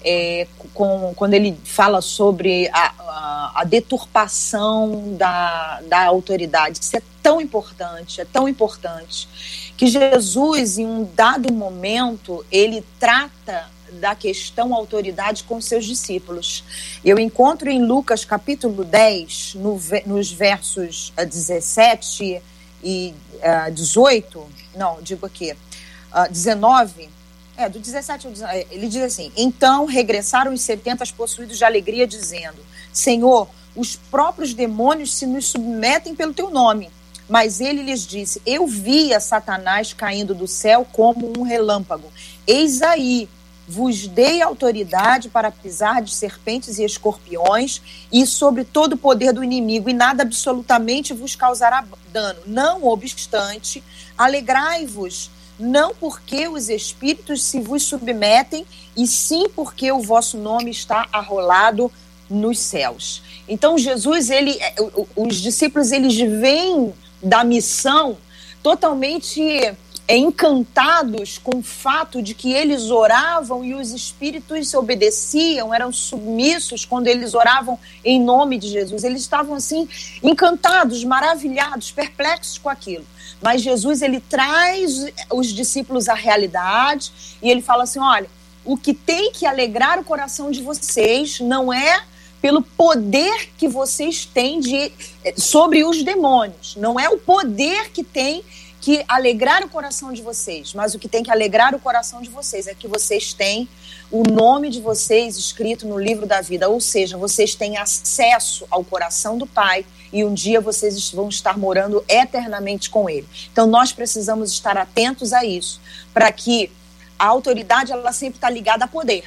[0.04, 6.80] é, com, quando ele fala sobre a, a, a, deturpação da, da autoridade.
[6.82, 13.72] Isso é tão importante, é tão importante, que Jesus, em um dado momento, ele trata
[13.94, 16.64] da questão autoridade com seus discípulos.
[17.06, 22.42] Eu encontro em Lucas capítulo 10, no, nos versos 17
[22.84, 24.46] e uh, 18,
[24.76, 27.10] não, digo aqui, uh, 19,
[27.56, 32.08] é, do 17 ao 19, ele diz assim: Então regressaram os 70 possuídos de alegria,
[32.08, 32.58] dizendo:
[32.92, 36.90] Senhor, os próprios demônios se nos submetem pelo teu nome.
[37.30, 42.12] Mas ele lhes disse: Eu via Satanás caindo do céu como um relâmpago.
[42.46, 43.30] Eis aí,
[43.68, 47.82] vos dei autoridade para pisar de serpentes e escorpiões
[48.12, 52.40] e sobre todo o poder do inimigo, e nada absolutamente vos causará dano.
[52.46, 53.82] Não obstante,
[54.18, 61.08] alegrai-vos não porque os espíritos se vos submetem, e sim porque o vosso nome está
[61.12, 61.92] arrolado
[62.30, 63.22] nos céus.
[63.48, 64.76] Então Jesus, ele, é,
[65.16, 68.18] os discípulos, eles vêm da missão
[68.62, 69.74] totalmente
[70.08, 77.08] encantados com o fato de que eles oravam e os espíritos obedeciam, eram submissos quando
[77.08, 79.04] eles oravam em nome de Jesus.
[79.04, 79.88] Eles estavam assim
[80.22, 83.06] encantados, maravilhados, perplexos com aquilo.
[83.42, 88.30] Mas Jesus ele traz os discípulos à realidade e ele fala assim: olha,
[88.66, 92.04] o que tem que alegrar o coração de vocês não é
[92.42, 94.92] pelo poder que vocês têm de,
[95.38, 98.44] sobre os demônios, não é o poder que tem
[98.84, 102.30] que alegrar o coração de vocês, mas o que tem que alegrar o coração de
[102.30, 103.66] vocês é que vocês têm
[104.12, 108.84] o nome de vocês escrito no livro da vida, ou seja, vocês têm acesso ao
[108.84, 113.26] coração do Pai e um dia vocês vão estar morando eternamente com Ele.
[113.54, 115.80] Então nós precisamos estar atentos a isso,
[116.14, 116.70] para que
[117.18, 119.24] a autoridade ela sempre está ligada a poder,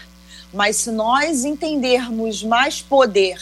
[0.52, 3.38] mas se nós entendermos mais poder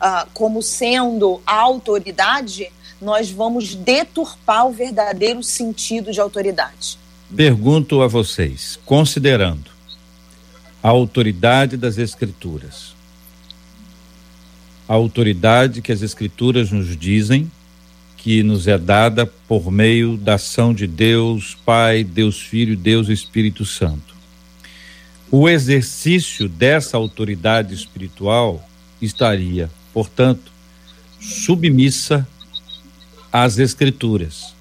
[0.00, 6.98] uh, como sendo a autoridade, nós vamos deturpar o verdadeiro sentido de autoridade.
[7.34, 9.70] Pergunto a vocês, considerando
[10.82, 12.94] a autoridade das Escrituras,
[14.88, 17.50] a autoridade que as Escrituras nos dizem
[18.16, 23.64] que nos é dada por meio da ação de Deus Pai, Deus Filho, Deus Espírito
[23.64, 24.16] Santo.
[25.30, 28.66] O exercício dessa autoridade espiritual
[29.00, 30.50] estaria, portanto,
[31.20, 32.26] submissa
[33.32, 34.54] às Escrituras.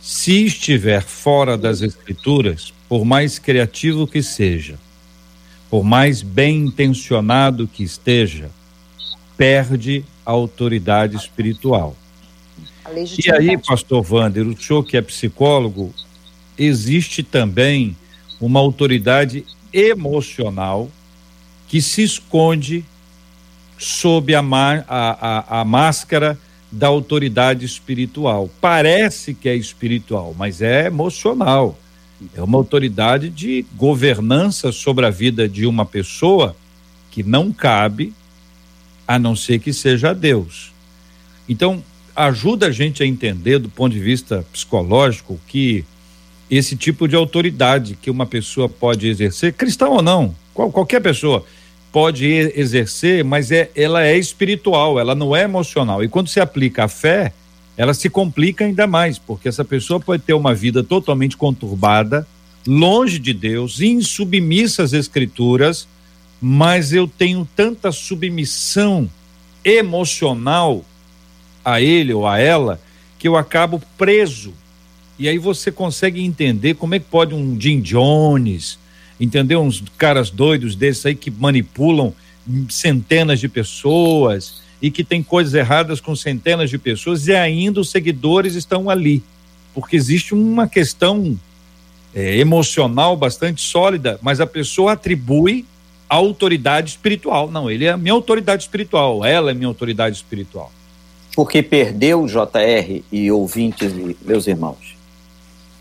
[0.00, 4.78] Se estiver fora das Escrituras, por mais criativo que seja,
[5.70, 8.50] por mais bem intencionado que esteja,
[9.36, 11.96] perde a autoridade espiritual.
[12.84, 15.94] A e aí, pastor Wander, o senhor que é psicólogo,
[16.58, 17.96] existe também
[18.40, 20.90] uma autoridade emocional
[21.68, 22.84] que se esconde
[23.78, 26.38] sob a, a, a, a máscara
[26.70, 28.48] da autoridade espiritual.
[28.60, 31.78] Parece que é espiritual, mas é emocional.
[32.34, 36.54] É uma autoridade de governança sobre a vida de uma pessoa
[37.10, 38.12] que não cabe
[39.08, 40.70] a não ser que seja Deus.
[41.48, 41.82] Então,
[42.14, 45.84] ajuda a gente a entender do ponto de vista psicológico que
[46.50, 51.44] esse tipo de autoridade que uma pessoa pode exercer, cristão ou não, qual, qualquer pessoa,
[51.92, 56.02] pode exercer, mas é, ela é espiritual, ela não é emocional.
[56.02, 57.32] E quando se aplica a fé,
[57.76, 62.26] ela se complica ainda mais, porque essa pessoa pode ter uma vida totalmente conturbada,
[62.66, 65.88] longe de Deus, insubmissa às escrituras,
[66.40, 69.08] mas eu tenho tanta submissão
[69.64, 70.84] emocional
[71.64, 72.80] a ele ou a ela
[73.18, 74.54] que eu acabo preso.
[75.18, 78.78] E aí você consegue entender como é que pode um Jim Jones,
[79.20, 79.60] entendeu?
[79.60, 82.14] Uns caras doidos desses aí que manipulam
[82.68, 87.90] centenas de pessoas e que tem coisas erradas com centenas de pessoas e ainda os
[87.90, 89.22] seguidores estão ali.
[89.74, 91.38] Porque existe uma questão
[92.14, 95.66] é, emocional bastante sólida, mas a pessoa atribui
[96.08, 97.50] a autoridade espiritual.
[97.50, 100.72] Não, ele é a minha autoridade espiritual, ela é minha autoridade espiritual.
[101.36, 103.92] Porque perdeu, JR e ouvintes
[104.22, 104.96] meus irmãos,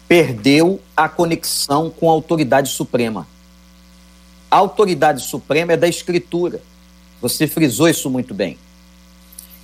[0.09, 3.27] perdeu a conexão com a autoridade suprema.
[4.49, 6.63] A autoridade suprema é da Escritura.
[7.21, 8.57] Você frisou isso muito bem.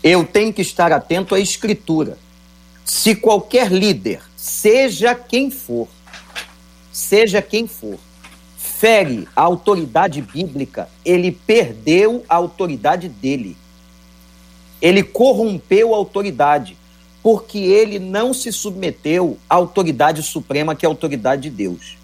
[0.03, 2.19] Eu tenho que estar atento à Escritura.
[2.85, 5.87] Se qualquer líder, seja quem for,
[6.93, 7.97] seja quem for,
[8.55, 13.57] fere a autoridade bíblica, ele perdeu a autoridade dele.
[14.79, 16.77] Ele corrompeu a autoridade,
[17.25, 21.97] porque ele não se submeteu à autoridade suprema, que é a autoridade de Deus.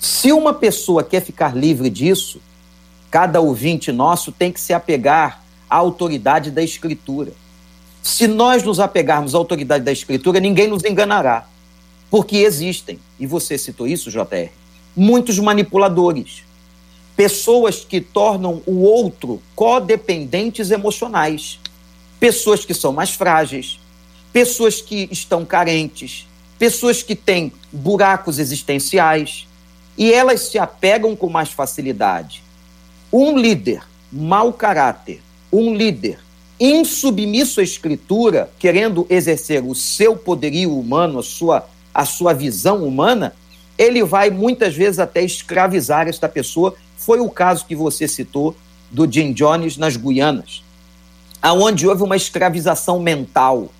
[0.00, 2.40] Se uma pessoa quer ficar livre disso,
[3.10, 7.34] cada ouvinte nosso tem que se apegar à autoridade da Escritura.
[8.02, 11.46] Se nós nos apegarmos à autoridade da Escritura, ninguém nos enganará,
[12.10, 14.48] porque existem, e você citou isso, JR,
[14.96, 16.44] muitos manipuladores,
[17.14, 21.60] pessoas que tornam o outro codependentes emocionais,
[22.18, 23.78] pessoas que são mais frágeis,
[24.36, 26.28] pessoas que estão carentes,
[26.58, 29.48] pessoas que têm buracos existenciais
[29.96, 32.42] e elas se apegam com mais facilidade.
[33.10, 33.82] Um líder
[34.12, 36.18] mau caráter, um líder
[36.60, 43.34] insubmisso à escritura, querendo exercer o seu poderio humano, a sua, a sua visão humana,
[43.78, 46.74] ele vai muitas vezes até escravizar esta pessoa.
[46.98, 48.54] Foi o caso que você citou
[48.90, 50.62] do Jim Jones nas Guianas,
[51.40, 53.70] aonde houve uma escravização mental,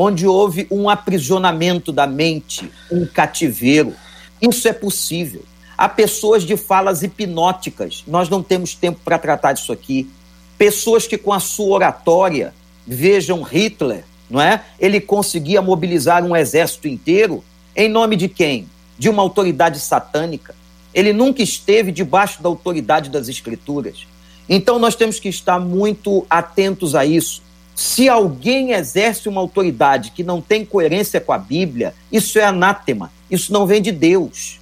[0.00, 3.92] onde houve um aprisionamento da mente, um cativeiro.
[4.40, 5.42] Isso é possível.
[5.76, 8.04] Há pessoas de falas hipnóticas.
[8.06, 10.08] Nós não temos tempo para tratar disso aqui.
[10.56, 12.54] Pessoas que com a sua oratória,
[12.86, 14.62] vejam Hitler, não é?
[14.78, 17.42] Ele conseguia mobilizar um exército inteiro
[17.74, 18.68] em nome de quem?
[18.98, 20.54] de uma autoridade satânica.
[20.92, 24.06] Ele nunca esteve debaixo da autoridade das Escrituras.
[24.48, 27.42] Então nós temos que estar muito atentos a isso.
[27.78, 33.12] Se alguém exerce uma autoridade que não tem coerência com a Bíblia, isso é anátema,
[33.30, 34.58] isso não vem de Deus.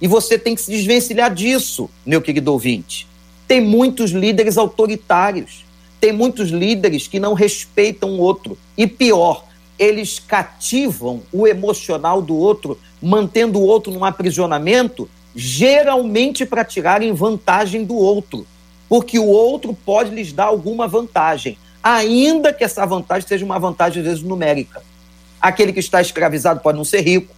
[0.00, 3.08] E você tem que se desvencilhar disso, meu querido ouvinte.
[3.48, 5.64] Tem muitos líderes autoritários,
[6.00, 8.56] tem muitos líderes que não respeitam o outro.
[8.78, 9.44] E pior,
[9.76, 17.84] eles cativam o emocional do outro mantendo o outro num aprisionamento, geralmente para tirarem vantagem
[17.84, 18.46] do outro,
[18.88, 24.00] porque o outro pode lhes dar alguma vantagem, ainda que essa vantagem seja uma vantagem,
[24.00, 24.82] às vezes, numérica.
[25.40, 27.34] Aquele que está escravizado pode não ser rico,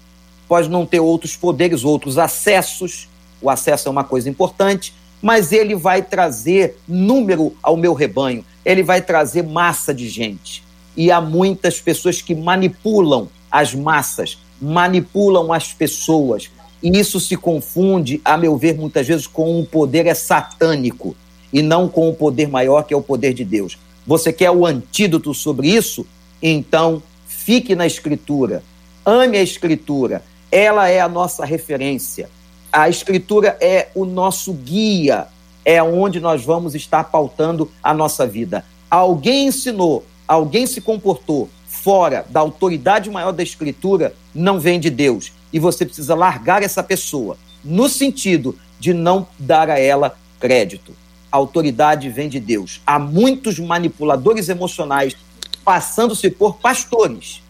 [0.47, 3.09] pode não ter outros poderes, outros acessos,
[3.41, 8.83] o acesso é uma coisa importante, mas ele vai trazer número ao meu rebanho, ele
[8.83, 10.63] vai trazer massa de gente.
[10.97, 16.51] E há muitas pessoas que manipulam as massas manipulam as pessoas.
[16.83, 21.17] E isso se confunde, a meu ver, muitas vezes com um poder é satânico
[21.53, 23.79] e não com o poder maior que é o poder de Deus.
[24.07, 26.07] Você quer o antídoto sobre isso?
[26.43, 28.63] Então, fique na Escritura.
[29.05, 30.23] Ame a Escritura.
[30.51, 32.29] Ela é a nossa referência.
[32.73, 35.27] A Escritura é o nosso guia.
[35.65, 38.65] É onde nós vamos estar pautando a nossa vida.
[38.91, 45.33] Alguém ensinou, alguém se comportou, fora da autoridade maior da Escritura não vem de Deus.
[45.53, 50.95] E você precisa largar essa pessoa, no sentido de não dar a ela crédito.
[51.35, 52.81] A autoridade vem de Deus.
[52.87, 55.17] Há muitos manipuladores emocionais
[55.65, 57.43] passando-se por pastores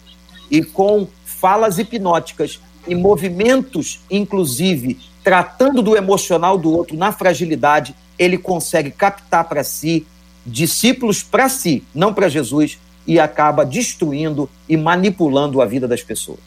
[0.49, 8.39] e com falas hipnóticas e movimentos, inclusive, tratando do emocional do outro na fragilidade, ele
[8.39, 10.07] consegue captar para si
[10.43, 16.39] discípulos para si, não para Jesus, e acaba destruindo e manipulando a vida das pessoas.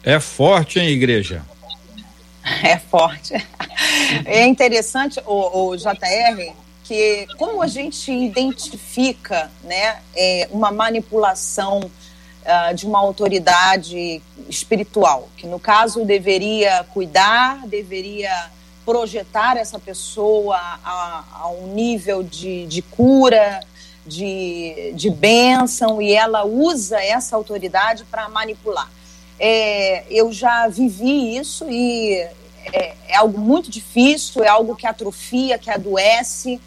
[0.00, 1.42] É forte, hein, igreja?
[2.62, 3.34] É forte.
[4.26, 6.54] É interessante, o, o JR,
[6.84, 15.46] que como a gente identifica né, é, uma manipulação uh, de uma autoridade espiritual, que
[15.46, 18.50] no caso deveria cuidar, deveria
[18.84, 23.60] projetar essa pessoa a, a um nível de, de cura,
[24.06, 28.90] de, de bênção e ela usa essa autoridade para manipular.
[29.38, 32.12] É, eu já vivi isso e
[32.72, 36.60] é, é, algo muito difícil, é algo que atrofia, que adoece,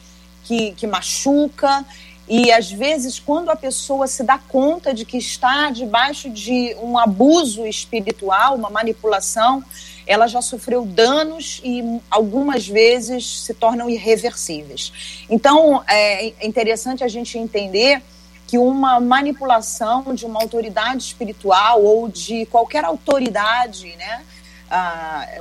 [0.48, 1.86] que, que machuca.
[2.28, 6.98] E às vezes, quando a pessoa se dá conta de que está debaixo de um
[6.98, 9.64] abuso espiritual, uma manipulação,
[10.06, 15.26] ela já sofreu danos e algumas vezes se tornam irreversíveis.
[15.30, 18.02] Então, é interessante a gente entender
[18.45, 24.24] que uma manipulação de uma autoridade espiritual ou de qualquer autoridade, né?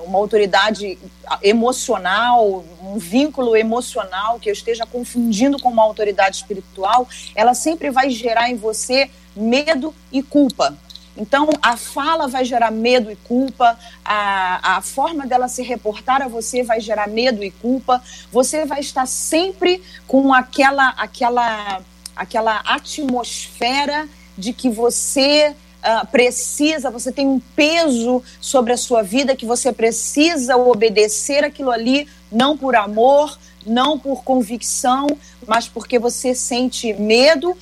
[0.05, 0.99] Uma autoridade
[1.43, 8.11] emocional, um vínculo emocional que eu esteja confundindo com uma autoridade espiritual, ela sempre vai
[8.11, 10.77] gerar em você medo e culpa.
[11.16, 16.29] Então, a fala vai gerar medo e culpa, a, a forma dela se reportar a
[16.29, 21.81] você vai gerar medo e culpa, você vai estar sempre com aquela, aquela,
[22.14, 24.07] aquela atmosfera
[24.37, 25.57] de que você
[25.87, 31.70] uh, precisa, você tem um peso sobre a sua vida que você precisa obedecer aquilo
[31.70, 35.07] ali, não por amor, não por convicção,
[35.47, 37.57] mas porque você sente medo uh,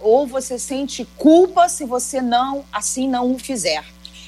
[0.00, 3.84] ou você sente culpa se você não assim não o fizer.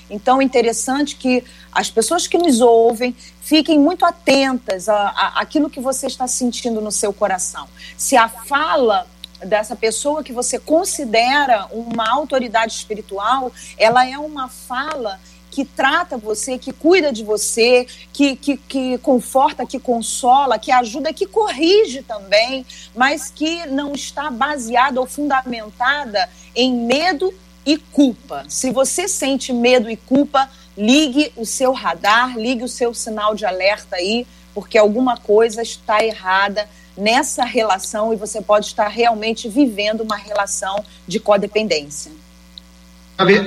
[0.09, 1.43] Então, é interessante que
[1.73, 7.13] as pessoas que nos ouvem fiquem muito atentas àquilo que você está sentindo no seu
[7.13, 7.69] coração.
[7.97, 9.07] Se a fala
[9.45, 15.21] dessa pessoa que você considera uma autoridade espiritual, ela é uma fala
[15.57, 21.15] que trata você, que cuida de você, que, que, que conforta, que consola, que ajuda,
[21.15, 27.33] que corrige também, mas que não está baseada ou fundamentada em medo
[27.65, 28.45] e culpa.
[28.49, 33.47] Se você sente medo e culpa, ligue o seu radar, ligue o seu sinal de
[33.47, 40.01] alerta aí, porque alguma coisa está errada nessa relação e você pode estar realmente vivendo
[40.01, 42.13] uma relação de codependência.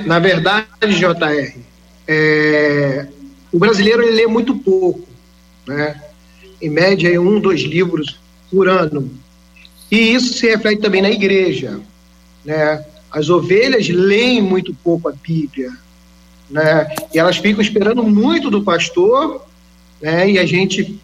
[0.06, 1.58] Na verdade, JR,
[2.06, 3.06] é,
[3.52, 5.06] o brasileiro ele lê muito pouco,
[5.66, 6.00] né?
[6.60, 8.18] em média um, dois livros
[8.50, 9.10] por ano.
[9.90, 11.80] E isso se reflete também na igreja.
[12.44, 12.84] Né?
[13.10, 15.72] As ovelhas leem muito pouco a Bíblia,
[16.48, 16.94] né?
[17.12, 19.46] E elas ficam esperando muito do pastor,
[20.00, 20.30] né?
[20.30, 21.00] E a gente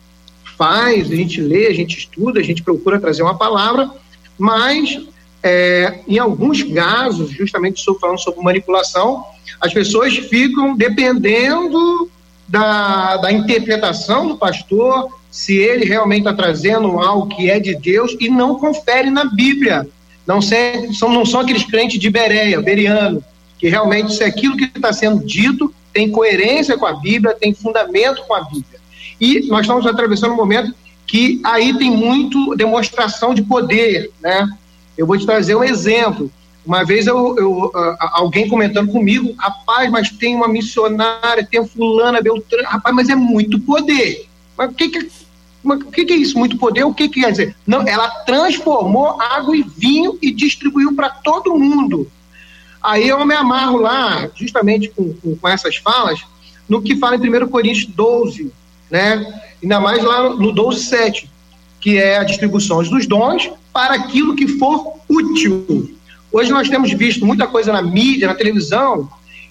[0.57, 3.91] faz, a gente lê, a gente estuda, a gente procura trazer uma palavra,
[4.39, 4.99] mas
[5.43, 9.25] é, em alguns casos, justamente estou falando sobre manipulação,
[9.61, 12.11] as pessoas ficam dependendo
[12.49, 18.17] da, da interpretação do pastor, se ele realmente está trazendo algo que é de Deus
[18.19, 19.87] e não confere na Bíblia.
[20.27, 23.23] Não, são, não são aqueles crentes de Bereia, beriano,
[23.59, 28.23] que realmente se aquilo que está sendo dito tem coerência com a Bíblia, tem fundamento
[28.27, 28.76] com a Bíblia.
[29.21, 30.75] E nós estamos atravessando um momento
[31.07, 34.49] que aí tem muito demonstração de poder, né?
[34.97, 36.31] Eu vou te trazer um exemplo.
[36.65, 37.71] Uma vez eu, eu
[38.13, 43.61] alguém comentando comigo, rapaz, mas tem uma missionária, tem fulana, Beltrana, rapaz, mas é muito
[43.61, 44.27] poder.
[44.57, 45.11] Mas o que, que
[45.63, 46.39] mas que, que é isso?
[46.39, 46.85] Muito poder?
[46.85, 47.57] O que, que quer dizer?
[47.67, 52.11] Não, ela transformou água em vinho e distribuiu para todo mundo.
[52.81, 56.21] Aí eu me amarro lá, justamente com, com, com, essas falas,
[56.69, 58.53] no que fala em 1 Coríntios 12,
[58.91, 59.43] né?
[59.63, 61.31] ainda mais lá no 12, 7,
[61.81, 65.95] que é a distribuição dos dons para aquilo que for útil.
[66.33, 69.09] Hoje nós temos visto muita coisa na mídia, na televisão,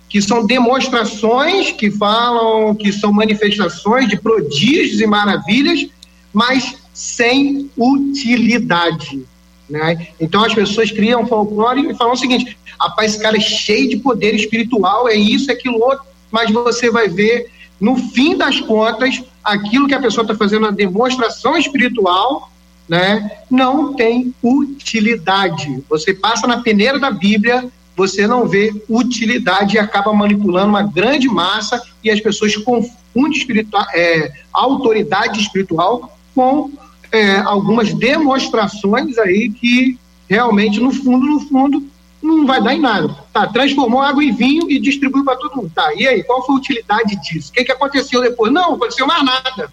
[0.09, 5.87] que são demonstrações que falam que são manifestações de prodígios e maravilhas,
[6.31, 9.25] mas sem utilidade.
[9.69, 10.07] Né?
[10.19, 13.97] Então as pessoas criam folclore e falam o seguinte: rapaz, esse cara é cheio de
[13.97, 17.49] poder espiritual, é isso, é aquilo outro, mas você vai ver,
[17.79, 22.51] no fim das contas, aquilo que a pessoa está fazendo na demonstração espiritual
[22.87, 25.83] né, não tem utilidade.
[25.89, 31.27] Você passa na peneira da Bíblia, você não vê utilidade e acaba manipulando uma grande
[31.27, 36.71] massa e as pessoas confundem espiritual, é, autoridade espiritual com
[37.11, 39.97] é, algumas demonstrações aí que
[40.29, 41.83] realmente, no fundo, no fundo,
[42.25, 43.15] não vai dar em nada.
[43.31, 45.71] Tá, transformou água em vinho e distribuiu para todo mundo.
[45.73, 47.49] Tá, e aí, qual foi a utilidade disso?
[47.49, 48.51] O que, que aconteceu depois?
[48.51, 49.71] Não, aconteceu mais nada.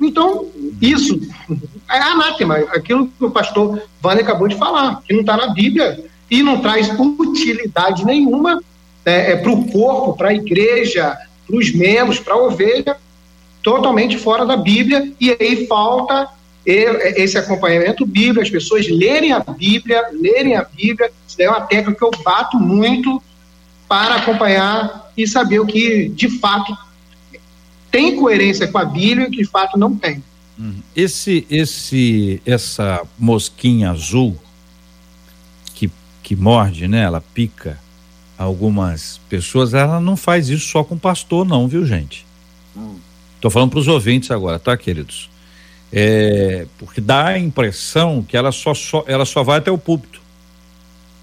[0.00, 0.46] Então,
[0.80, 1.20] isso
[1.88, 6.04] é anátema, aquilo que o pastor Vânia acabou de falar, que não está na Bíblia
[6.30, 8.56] e não traz utilidade nenhuma
[9.04, 11.16] né, é, para o corpo, para a igreja,
[11.46, 12.96] para os membros, para a ovelha,
[13.62, 16.28] totalmente fora da Bíblia, e aí falta
[16.64, 21.98] esse acompanhamento bíblico, as pessoas lerem a Bíblia, lerem a Bíblia, isso é uma técnica
[21.98, 23.22] que eu bato muito
[23.88, 26.76] para acompanhar e saber o que de fato
[27.90, 30.22] tem coerência com a Bíblia e que de fato não tem.
[30.58, 30.82] Uhum.
[30.94, 34.36] Esse, esse, essa mosquinha azul
[35.74, 35.90] que,
[36.22, 37.02] que morde, né?
[37.02, 37.78] Ela pica
[38.38, 42.26] algumas pessoas, ela não faz isso só com pastor, não, viu, gente?
[42.76, 42.96] Hum.
[43.36, 45.30] Estou falando para os ouvintes agora, tá, queridos?
[45.92, 50.21] É, porque dá a impressão que ela só, só, ela só vai até o púlpito.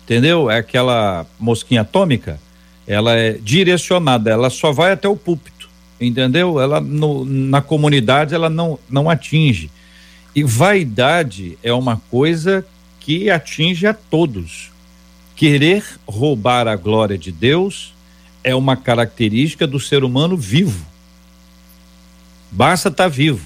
[0.09, 0.49] Entendeu?
[0.49, 2.39] É aquela mosquinha atômica,
[2.87, 5.69] ela é direcionada, ela só vai até o púlpito.
[6.01, 6.59] Entendeu?
[6.59, 9.69] Ela no, na comunidade ela não, não atinge.
[10.35, 12.65] E vaidade é uma coisa
[12.99, 14.71] que atinge a todos.
[15.35, 17.93] Querer roubar a glória de Deus
[18.43, 20.87] é uma característica do ser humano vivo.
[22.51, 23.45] Basta estar tá vivo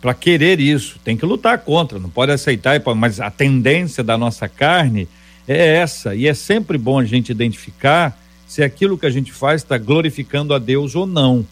[0.00, 0.98] para querer isso.
[1.04, 5.06] Tem que lutar contra, não pode aceitar, mas a tendência da nossa carne
[5.46, 6.14] é essa.
[6.14, 10.54] E é sempre bom a gente identificar se aquilo que a gente faz está glorificando
[10.54, 11.46] a Deus ou não.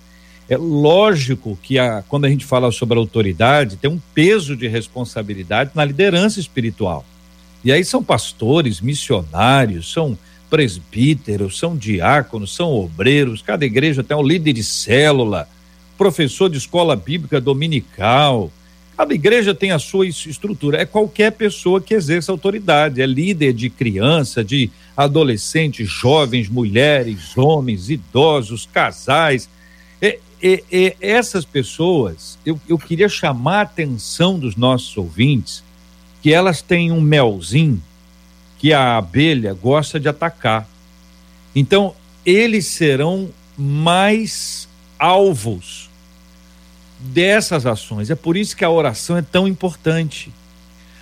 [0.49, 4.68] É lógico que a, quando a gente fala sobre a autoridade, tem um peso de
[4.68, 7.05] responsabilidade na liderança espiritual.
[7.64, 10.18] E aí são pastores, missionários, são
[10.51, 15.49] presbíteros, são diáconos, são obreiros, cada igreja tem um líder de célula,
[15.97, 18.53] professor de escola bíblica dominical.
[18.97, 20.80] Cada igreja tem a sua estrutura.
[20.80, 27.90] É qualquer pessoa que exerça autoridade, é líder de criança, de adolescentes, jovens, mulheres, homens,
[27.90, 29.49] idosos, casais.
[30.01, 35.64] É, é, é, essas pessoas, eu, eu queria chamar a atenção dos nossos ouvintes
[36.22, 37.82] que elas têm um melzinho
[38.59, 40.68] que a abelha gosta de atacar.
[41.55, 43.28] Então, eles serão
[43.59, 44.68] mais
[44.99, 45.90] alvos
[47.05, 48.11] dessas ações.
[48.11, 50.32] É por isso que a oração é tão importante.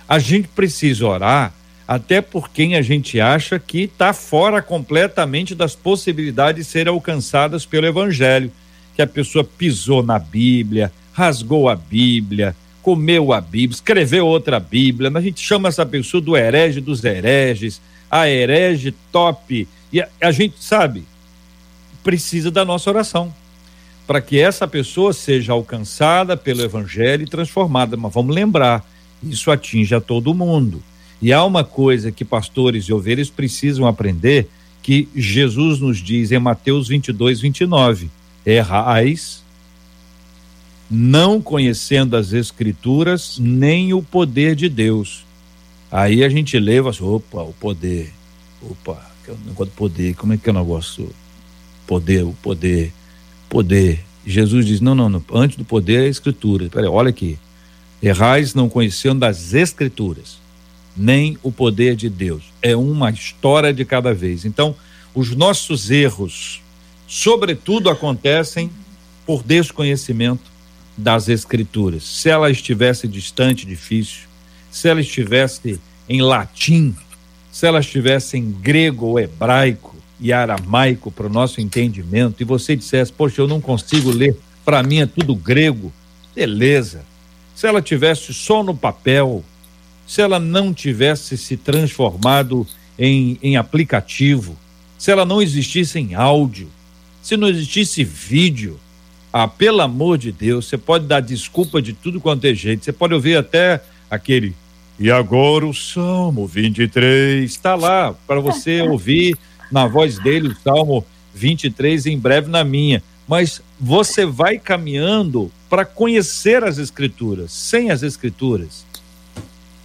[0.07, 1.53] A gente precisa orar
[1.87, 7.65] até por quem a gente acha que está fora completamente das possibilidades de serem alcançadas
[7.65, 8.51] pelo Evangelho.
[8.95, 15.11] Que a pessoa pisou na Bíblia, rasgou a Bíblia, comeu a Bíblia, escreveu outra Bíblia.
[15.13, 17.81] A gente chama essa pessoa do herege dos hereges,
[18.11, 19.67] a herege top.
[19.91, 21.05] E a, a gente sabe,
[22.03, 23.33] precisa da nossa oração
[24.05, 27.95] para que essa pessoa seja alcançada pelo Evangelho e transformada.
[27.95, 28.85] Mas vamos lembrar,
[29.21, 30.83] isso atinge a todo mundo.
[31.21, 34.49] E há uma coisa que pastores e ovelhas precisam aprender,
[34.81, 38.09] que Jesus nos diz em Mateus 22, 29.
[38.45, 39.43] Errais
[40.89, 45.25] não conhecendo as escrituras nem o poder de Deus.
[45.89, 48.11] Aí a gente leva assim, opa, o poder.
[48.61, 50.15] Opa, o negócio do poder.
[50.15, 51.09] Como é que é o negócio?
[51.87, 52.93] Poder, o poder,
[53.53, 54.03] poder.
[54.25, 56.67] Jesus diz: não, não, não antes do poder é a escritura.
[56.69, 57.37] Peraí, olha aqui.
[58.01, 60.39] Errais não conhecendo as escrituras,
[60.97, 62.43] nem o poder de Deus.
[62.61, 64.43] É uma história de cada vez.
[64.43, 64.75] Então,
[65.13, 66.61] os nossos erros,
[67.07, 68.71] sobretudo, acontecem
[69.25, 70.51] por desconhecimento
[70.97, 72.03] das Escrituras.
[72.03, 74.27] Se ela estivesse distante, difícil,
[74.69, 75.79] se ela estivesse
[76.09, 76.93] em latim,
[77.51, 79.92] se ela estivesse em grego ou hebraico
[80.23, 84.81] e aramaico para o nosso entendimento, e você dissesse, poxa, eu não consigo ler, para
[84.81, 85.91] mim é tudo grego,
[86.33, 87.03] beleza.
[87.53, 89.43] Se ela tivesse só no papel,
[90.07, 92.65] se ela não tivesse se transformado
[92.97, 94.57] em, em aplicativo,
[94.97, 96.69] se ela não existisse em áudio,
[97.21, 98.79] se não existisse vídeo,
[99.33, 102.85] ah, pelo amor de Deus, você pode dar desculpa de tudo quanto é jeito.
[102.85, 104.55] Você pode ouvir até aquele.
[104.97, 109.37] E agora o Salmo 23 está lá para você ouvir
[109.73, 111.03] na voz dele o Salmo
[111.33, 113.01] 23 em breve na minha.
[113.27, 117.51] Mas você vai caminhando para conhecer as Escrituras.
[117.51, 118.85] Sem as Escrituras,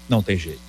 [0.09, 0.61] não tem jeito.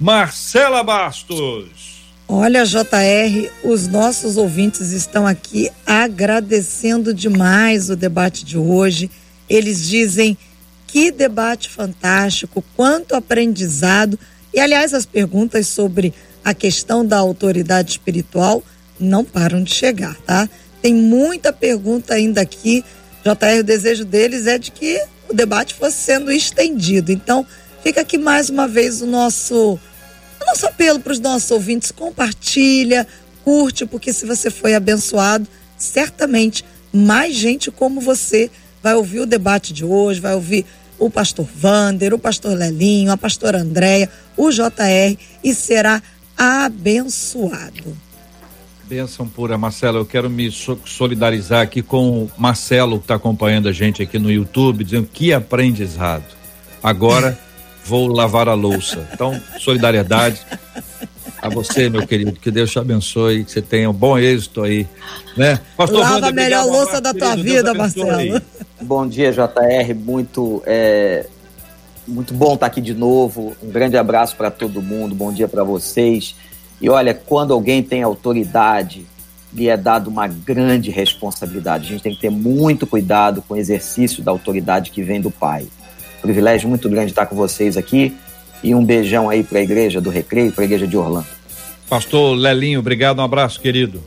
[0.00, 2.02] Marcela Bastos.
[2.26, 9.10] Olha, JR, os nossos ouvintes estão aqui agradecendo demais o debate de hoje.
[9.48, 10.36] Eles dizem
[10.86, 14.18] que debate fantástico, quanto aprendizado.
[14.52, 16.14] E, aliás, as perguntas sobre
[16.44, 18.62] a questão da autoridade espiritual
[19.00, 20.48] não param de chegar, tá?
[20.82, 22.84] Tem muita pergunta ainda aqui.
[23.24, 27.10] JR, o desejo deles é de que o debate fosse sendo estendido.
[27.10, 27.46] Então,
[27.82, 29.78] fica aqui mais uma vez o nosso
[30.40, 33.06] o nosso apelo para os nossos ouvintes, compartilha,
[33.42, 38.50] curte, porque se você foi abençoado, certamente mais gente como você
[38.82, 40.66] vai ouvir o debate de hoje, vai ouvir
[40.98, 46.13] o pastor Vander, o pastor Lelinho, a pastora Andréia, o JR e será abençoado.
[48.86, 49.98] Benção pura, Marcelo.
[49.98, 54.30] Eu quero me solidarizar aqui com o Marcelo, que está acompanhando a gente aqui no
[54.30, 56.24] YouTube, dizendo que aprendizado.
[56.82, 57.38] Agora
[57.84, 59.08] vou lavar a louça.
[59.12, 60.40] Então, solidariedade
[61.40, 62.32] a você, meu querido.
[62.32, 64.86] Que Deus te abençoe, que você tenha um bom êxito aí,
[65.36, 65.60] né?
[65.76, 68.42] Pastor Lava Wander, a melhor louça da tua querido, vida, Marcelo.
[68.80, 69.94] Bom dia, JR.
[69.94, 71.26] Muito, é,
[72.06, 73.56] muito bom estar aqui de novo.
[73.62, 75.14] Um grande abraço para todo mundo.
[75.14, 76.34] Bom dia para vocês.
[76.80, 79.06] E olha, quando alguém tem autoridade,
[79.52, 81.86] lhe é dado uma grande responsabilidade.
[81.86, 85.30] A gente tem que ter muito cuidado com o exercício da autoridade que vem do
[85.30, 85.66] Pai
[86.24, 88.16] privilégio muito grande estar com vocês aqui.
[88.62, 91.26] E um beijão aí para a igreja do Recreio, para a igreja de Orlando.
[91.86, 94.02] Pastor Lelinho, obrigado, um abraço, querido.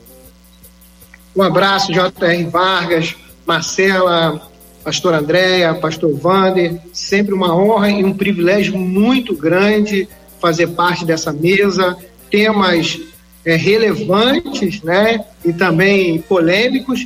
[1.35, 2.45] Um abraço, J.R.
[2.45, 4.41] Vargas, Marcela,
[4.87, 6.79] pastor Andréia, pastor Vander.
[6.93, 10.07] Sempre uma honra e um privilégio muito grande
[10.39, 11.97] fazer parte dessa mesa.
[12.31, 12.97] Temas
[13.43, 15.25] é, relevantes, né?
[15.43, 17.05] E também polêmicos.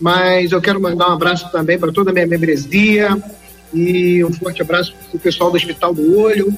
[0.00, 3.20] Mas eu quero mandar um abraço também para toda a minha membresia,
[3.74, 6.56] e um forte abraço para o pessoal do Hospital do Olho,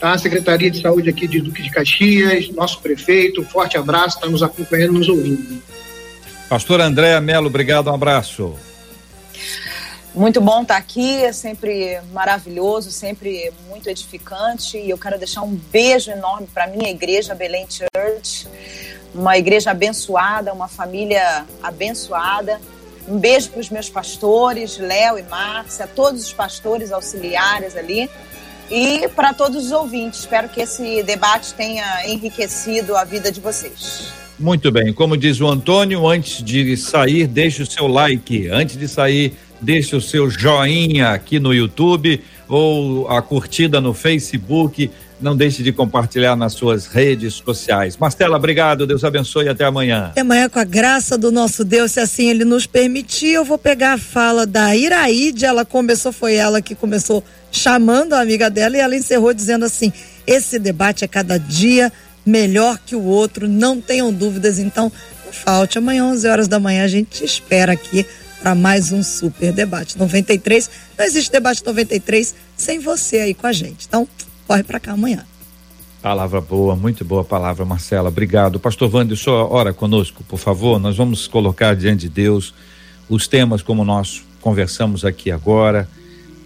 [0.00, 0.16] tá?
[0.16, 4.42] Secretaria de Saúde aqui de Duque de Caxias, nosso prefeito, um forte abraço, está nos
[4.42, 5.60] acompanhando, nos ouvindo.
[6.48, 8.54] Pastor Andréa Melo, obrigado, um abraço.
[10.16, 14.78] Muito bom estar aqui, é sempre maravilhoso, sempre muito edificante.
[14.78, 18.48] E eu quero deixar um beijo enorme para minha igreja, Belém Church,
[19.14, 22.58] uma igreja abençoada, uma família abençoada.
[23.06, 28.08] Um beijo para os meus pastores, Léo e Márcia, todos os pastores auxiliares ali
[28.70, 30.20] e para todos os ouvintes.
[30.20, 34.10] Espero que esse debate tenha enriquecido a vida de vocês.
[34.38, 38.48] Muito bem, como diz o Antônio, antes de sair, deixe o seu like.
[38.48, 44.90] Antes de sair, deixe o seu joinha aqui no YouTube ou a curtida no Facebook.
[45.18, 47.96] Não deixe de compartilhar nas suas redes sociais.
[47.96, 48.86] Marcela, obrigado.
[48.86, 50.08] Deus abençoe e até amanhã.
[50.10, 53.56] Até amanhã, com a graça do nosso Deus, se assim ele nos permitir, eu vou
[53.56, 55.46] pegar a fala da Iraíde.
[55.46, 59.90] Ela começou, foi ela que começou chamando a amiga dela e ela encerrou dizendo assim:
[60.26, 61.90] esse debate é cada dia
[62.26, 64.58] melhor que o outro, não tenham dúvidas.
[64.58, 64.92] Então,
[65.24, 65.78] não falte.
[65.78, 68.04] Amanhã, 11 horas da manhã, a gente espera aqui
[68.46, 70.70] para mais um super debate 93.
[70.96, 73.86] Não existe debate 93 sem você aí com a gente.
[73.88, 74.06] Então,
[74.46, 75.26] corre para cá amanhã.
[76.00, 78.08] Palavra boa, muito boa palavra, Marcela.
[78.08, 78.60] Obrigado.
[78.60, 80.78] Pastor Wander, só ora conosco, por favor.
[80.78, 82.54] Nós vamos colocar diante de Deus
[83.08, 85.88] os temas como nós conversamos aqui agora.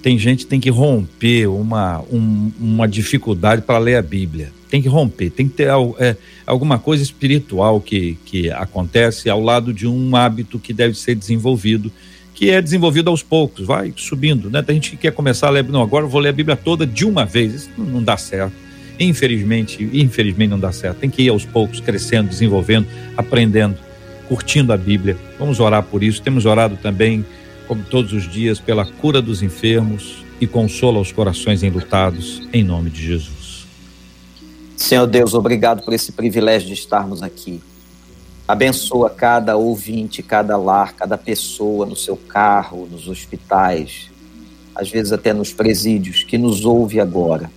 [0.03, 4.51] Tem gente que tem que romper uma, um, uma dificuldade para ler a Bíblia.
[4.70, 5.68] Tem que romper, tem que ter
[5.98, 6.16] é,
[6.46, 11.90] alguma coisa espiritual que, que acontece ao lado de um hábito que deve ser desenvolvido,
[12.34, 14.62] que é desenvolvido aos poucos, vai subindo, né?
[14.62, 16.86] Tem gente que quer começar a ler, não, agora eu vou ler a Bíblia toda
[16.86, 18.54] de uma vez, isso não, dá certo.
[18.98, 20.98] Infelizmente, infelizmente não dá certo.
[20.98, 23.76] Tem que ir aos poucos, crescendo, desenvolvendo, aprendendo,
[24.28, 25.16] curtindo a Bíblia.
[25.38, 26.22] Vamos orar por isso.
[26.22, 27.24] Temos orado também
[27.66, 32.90] como todos os dias, pela cura dos enfermos e consola os corações enlutados, em nome
[32.90, 33.39] de Jesus.
[34.80, 37.62] Senhor Deus, obrigado por esse privilégio de estarmos aqui.
[38.48, 44.10] Abençoa cada ouvinte, cada lar, cada pessoa no seu carro, nos hospitais,
[44.74, 47.50] às vezes até nos presídios, que nos ouve agora.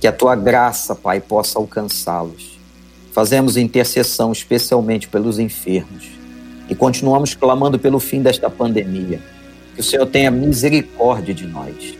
[0.00, 2.56] Que a tua graça, Pai, possa alcançá-los.
[3.12, 6.08] Fazemos intercessão especialmente pelos enfermos
[6.70, 9.20] e continuamos clamando pelo fim desta pandemia
[9.74, 11.98] que o Senhor tenha misericórdia de nós.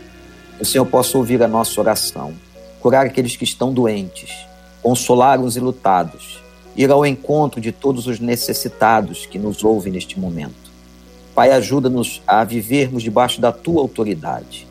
[0.55, 2.33] Que o Senhor possa ouvir a nossa oração,
[2.85, 4.29] curar aqueles que estão doentes,
[4.83, 6.39] consolar os ilutados,
[6.77, 10.69] ir ao encontro de todos os necessitados que nos ouvem neste momento.
[11.33, 14.67] Pai, ajuda-nos a vivermos debaixo da tua autoridade.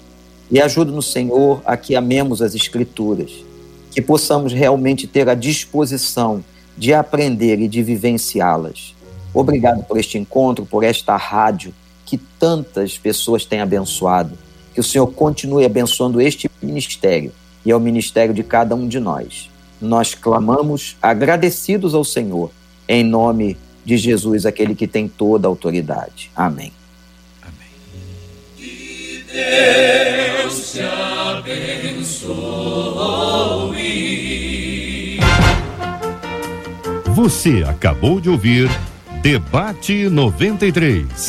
[0.48, 3.32] E ajuda-nos, Senhor, a que amemos as Escrituras,
[3.90, 6.44] que possamos realmente ter a disposição
[6.78, 8.94] de aprender e de vivenciá-las.
[9.34, 11.74] Obrigado por este encontro, por esta rádio
[12.06, 14.38] que tantas pessoas têm abençoado.
[14.72, 17.32] Que o Senhor continue abençoando este ministério
[17.64, 19.50] e ao ministério de cada um de nós.
[19.80, 22.50] Nós clamamos agradecidos ao Senhor,
[22.88, 26.30] em nome de Jesus, aquele que tem toda a autoridade.
[26.34, 26.72] Amém.
[27.42, 27.68] Amém.
[28.56, 32.74] Que Deus te abençoe.
[37.14, 38.68] Você acabou de ouvir
[39.22, 41.28] Debate 93.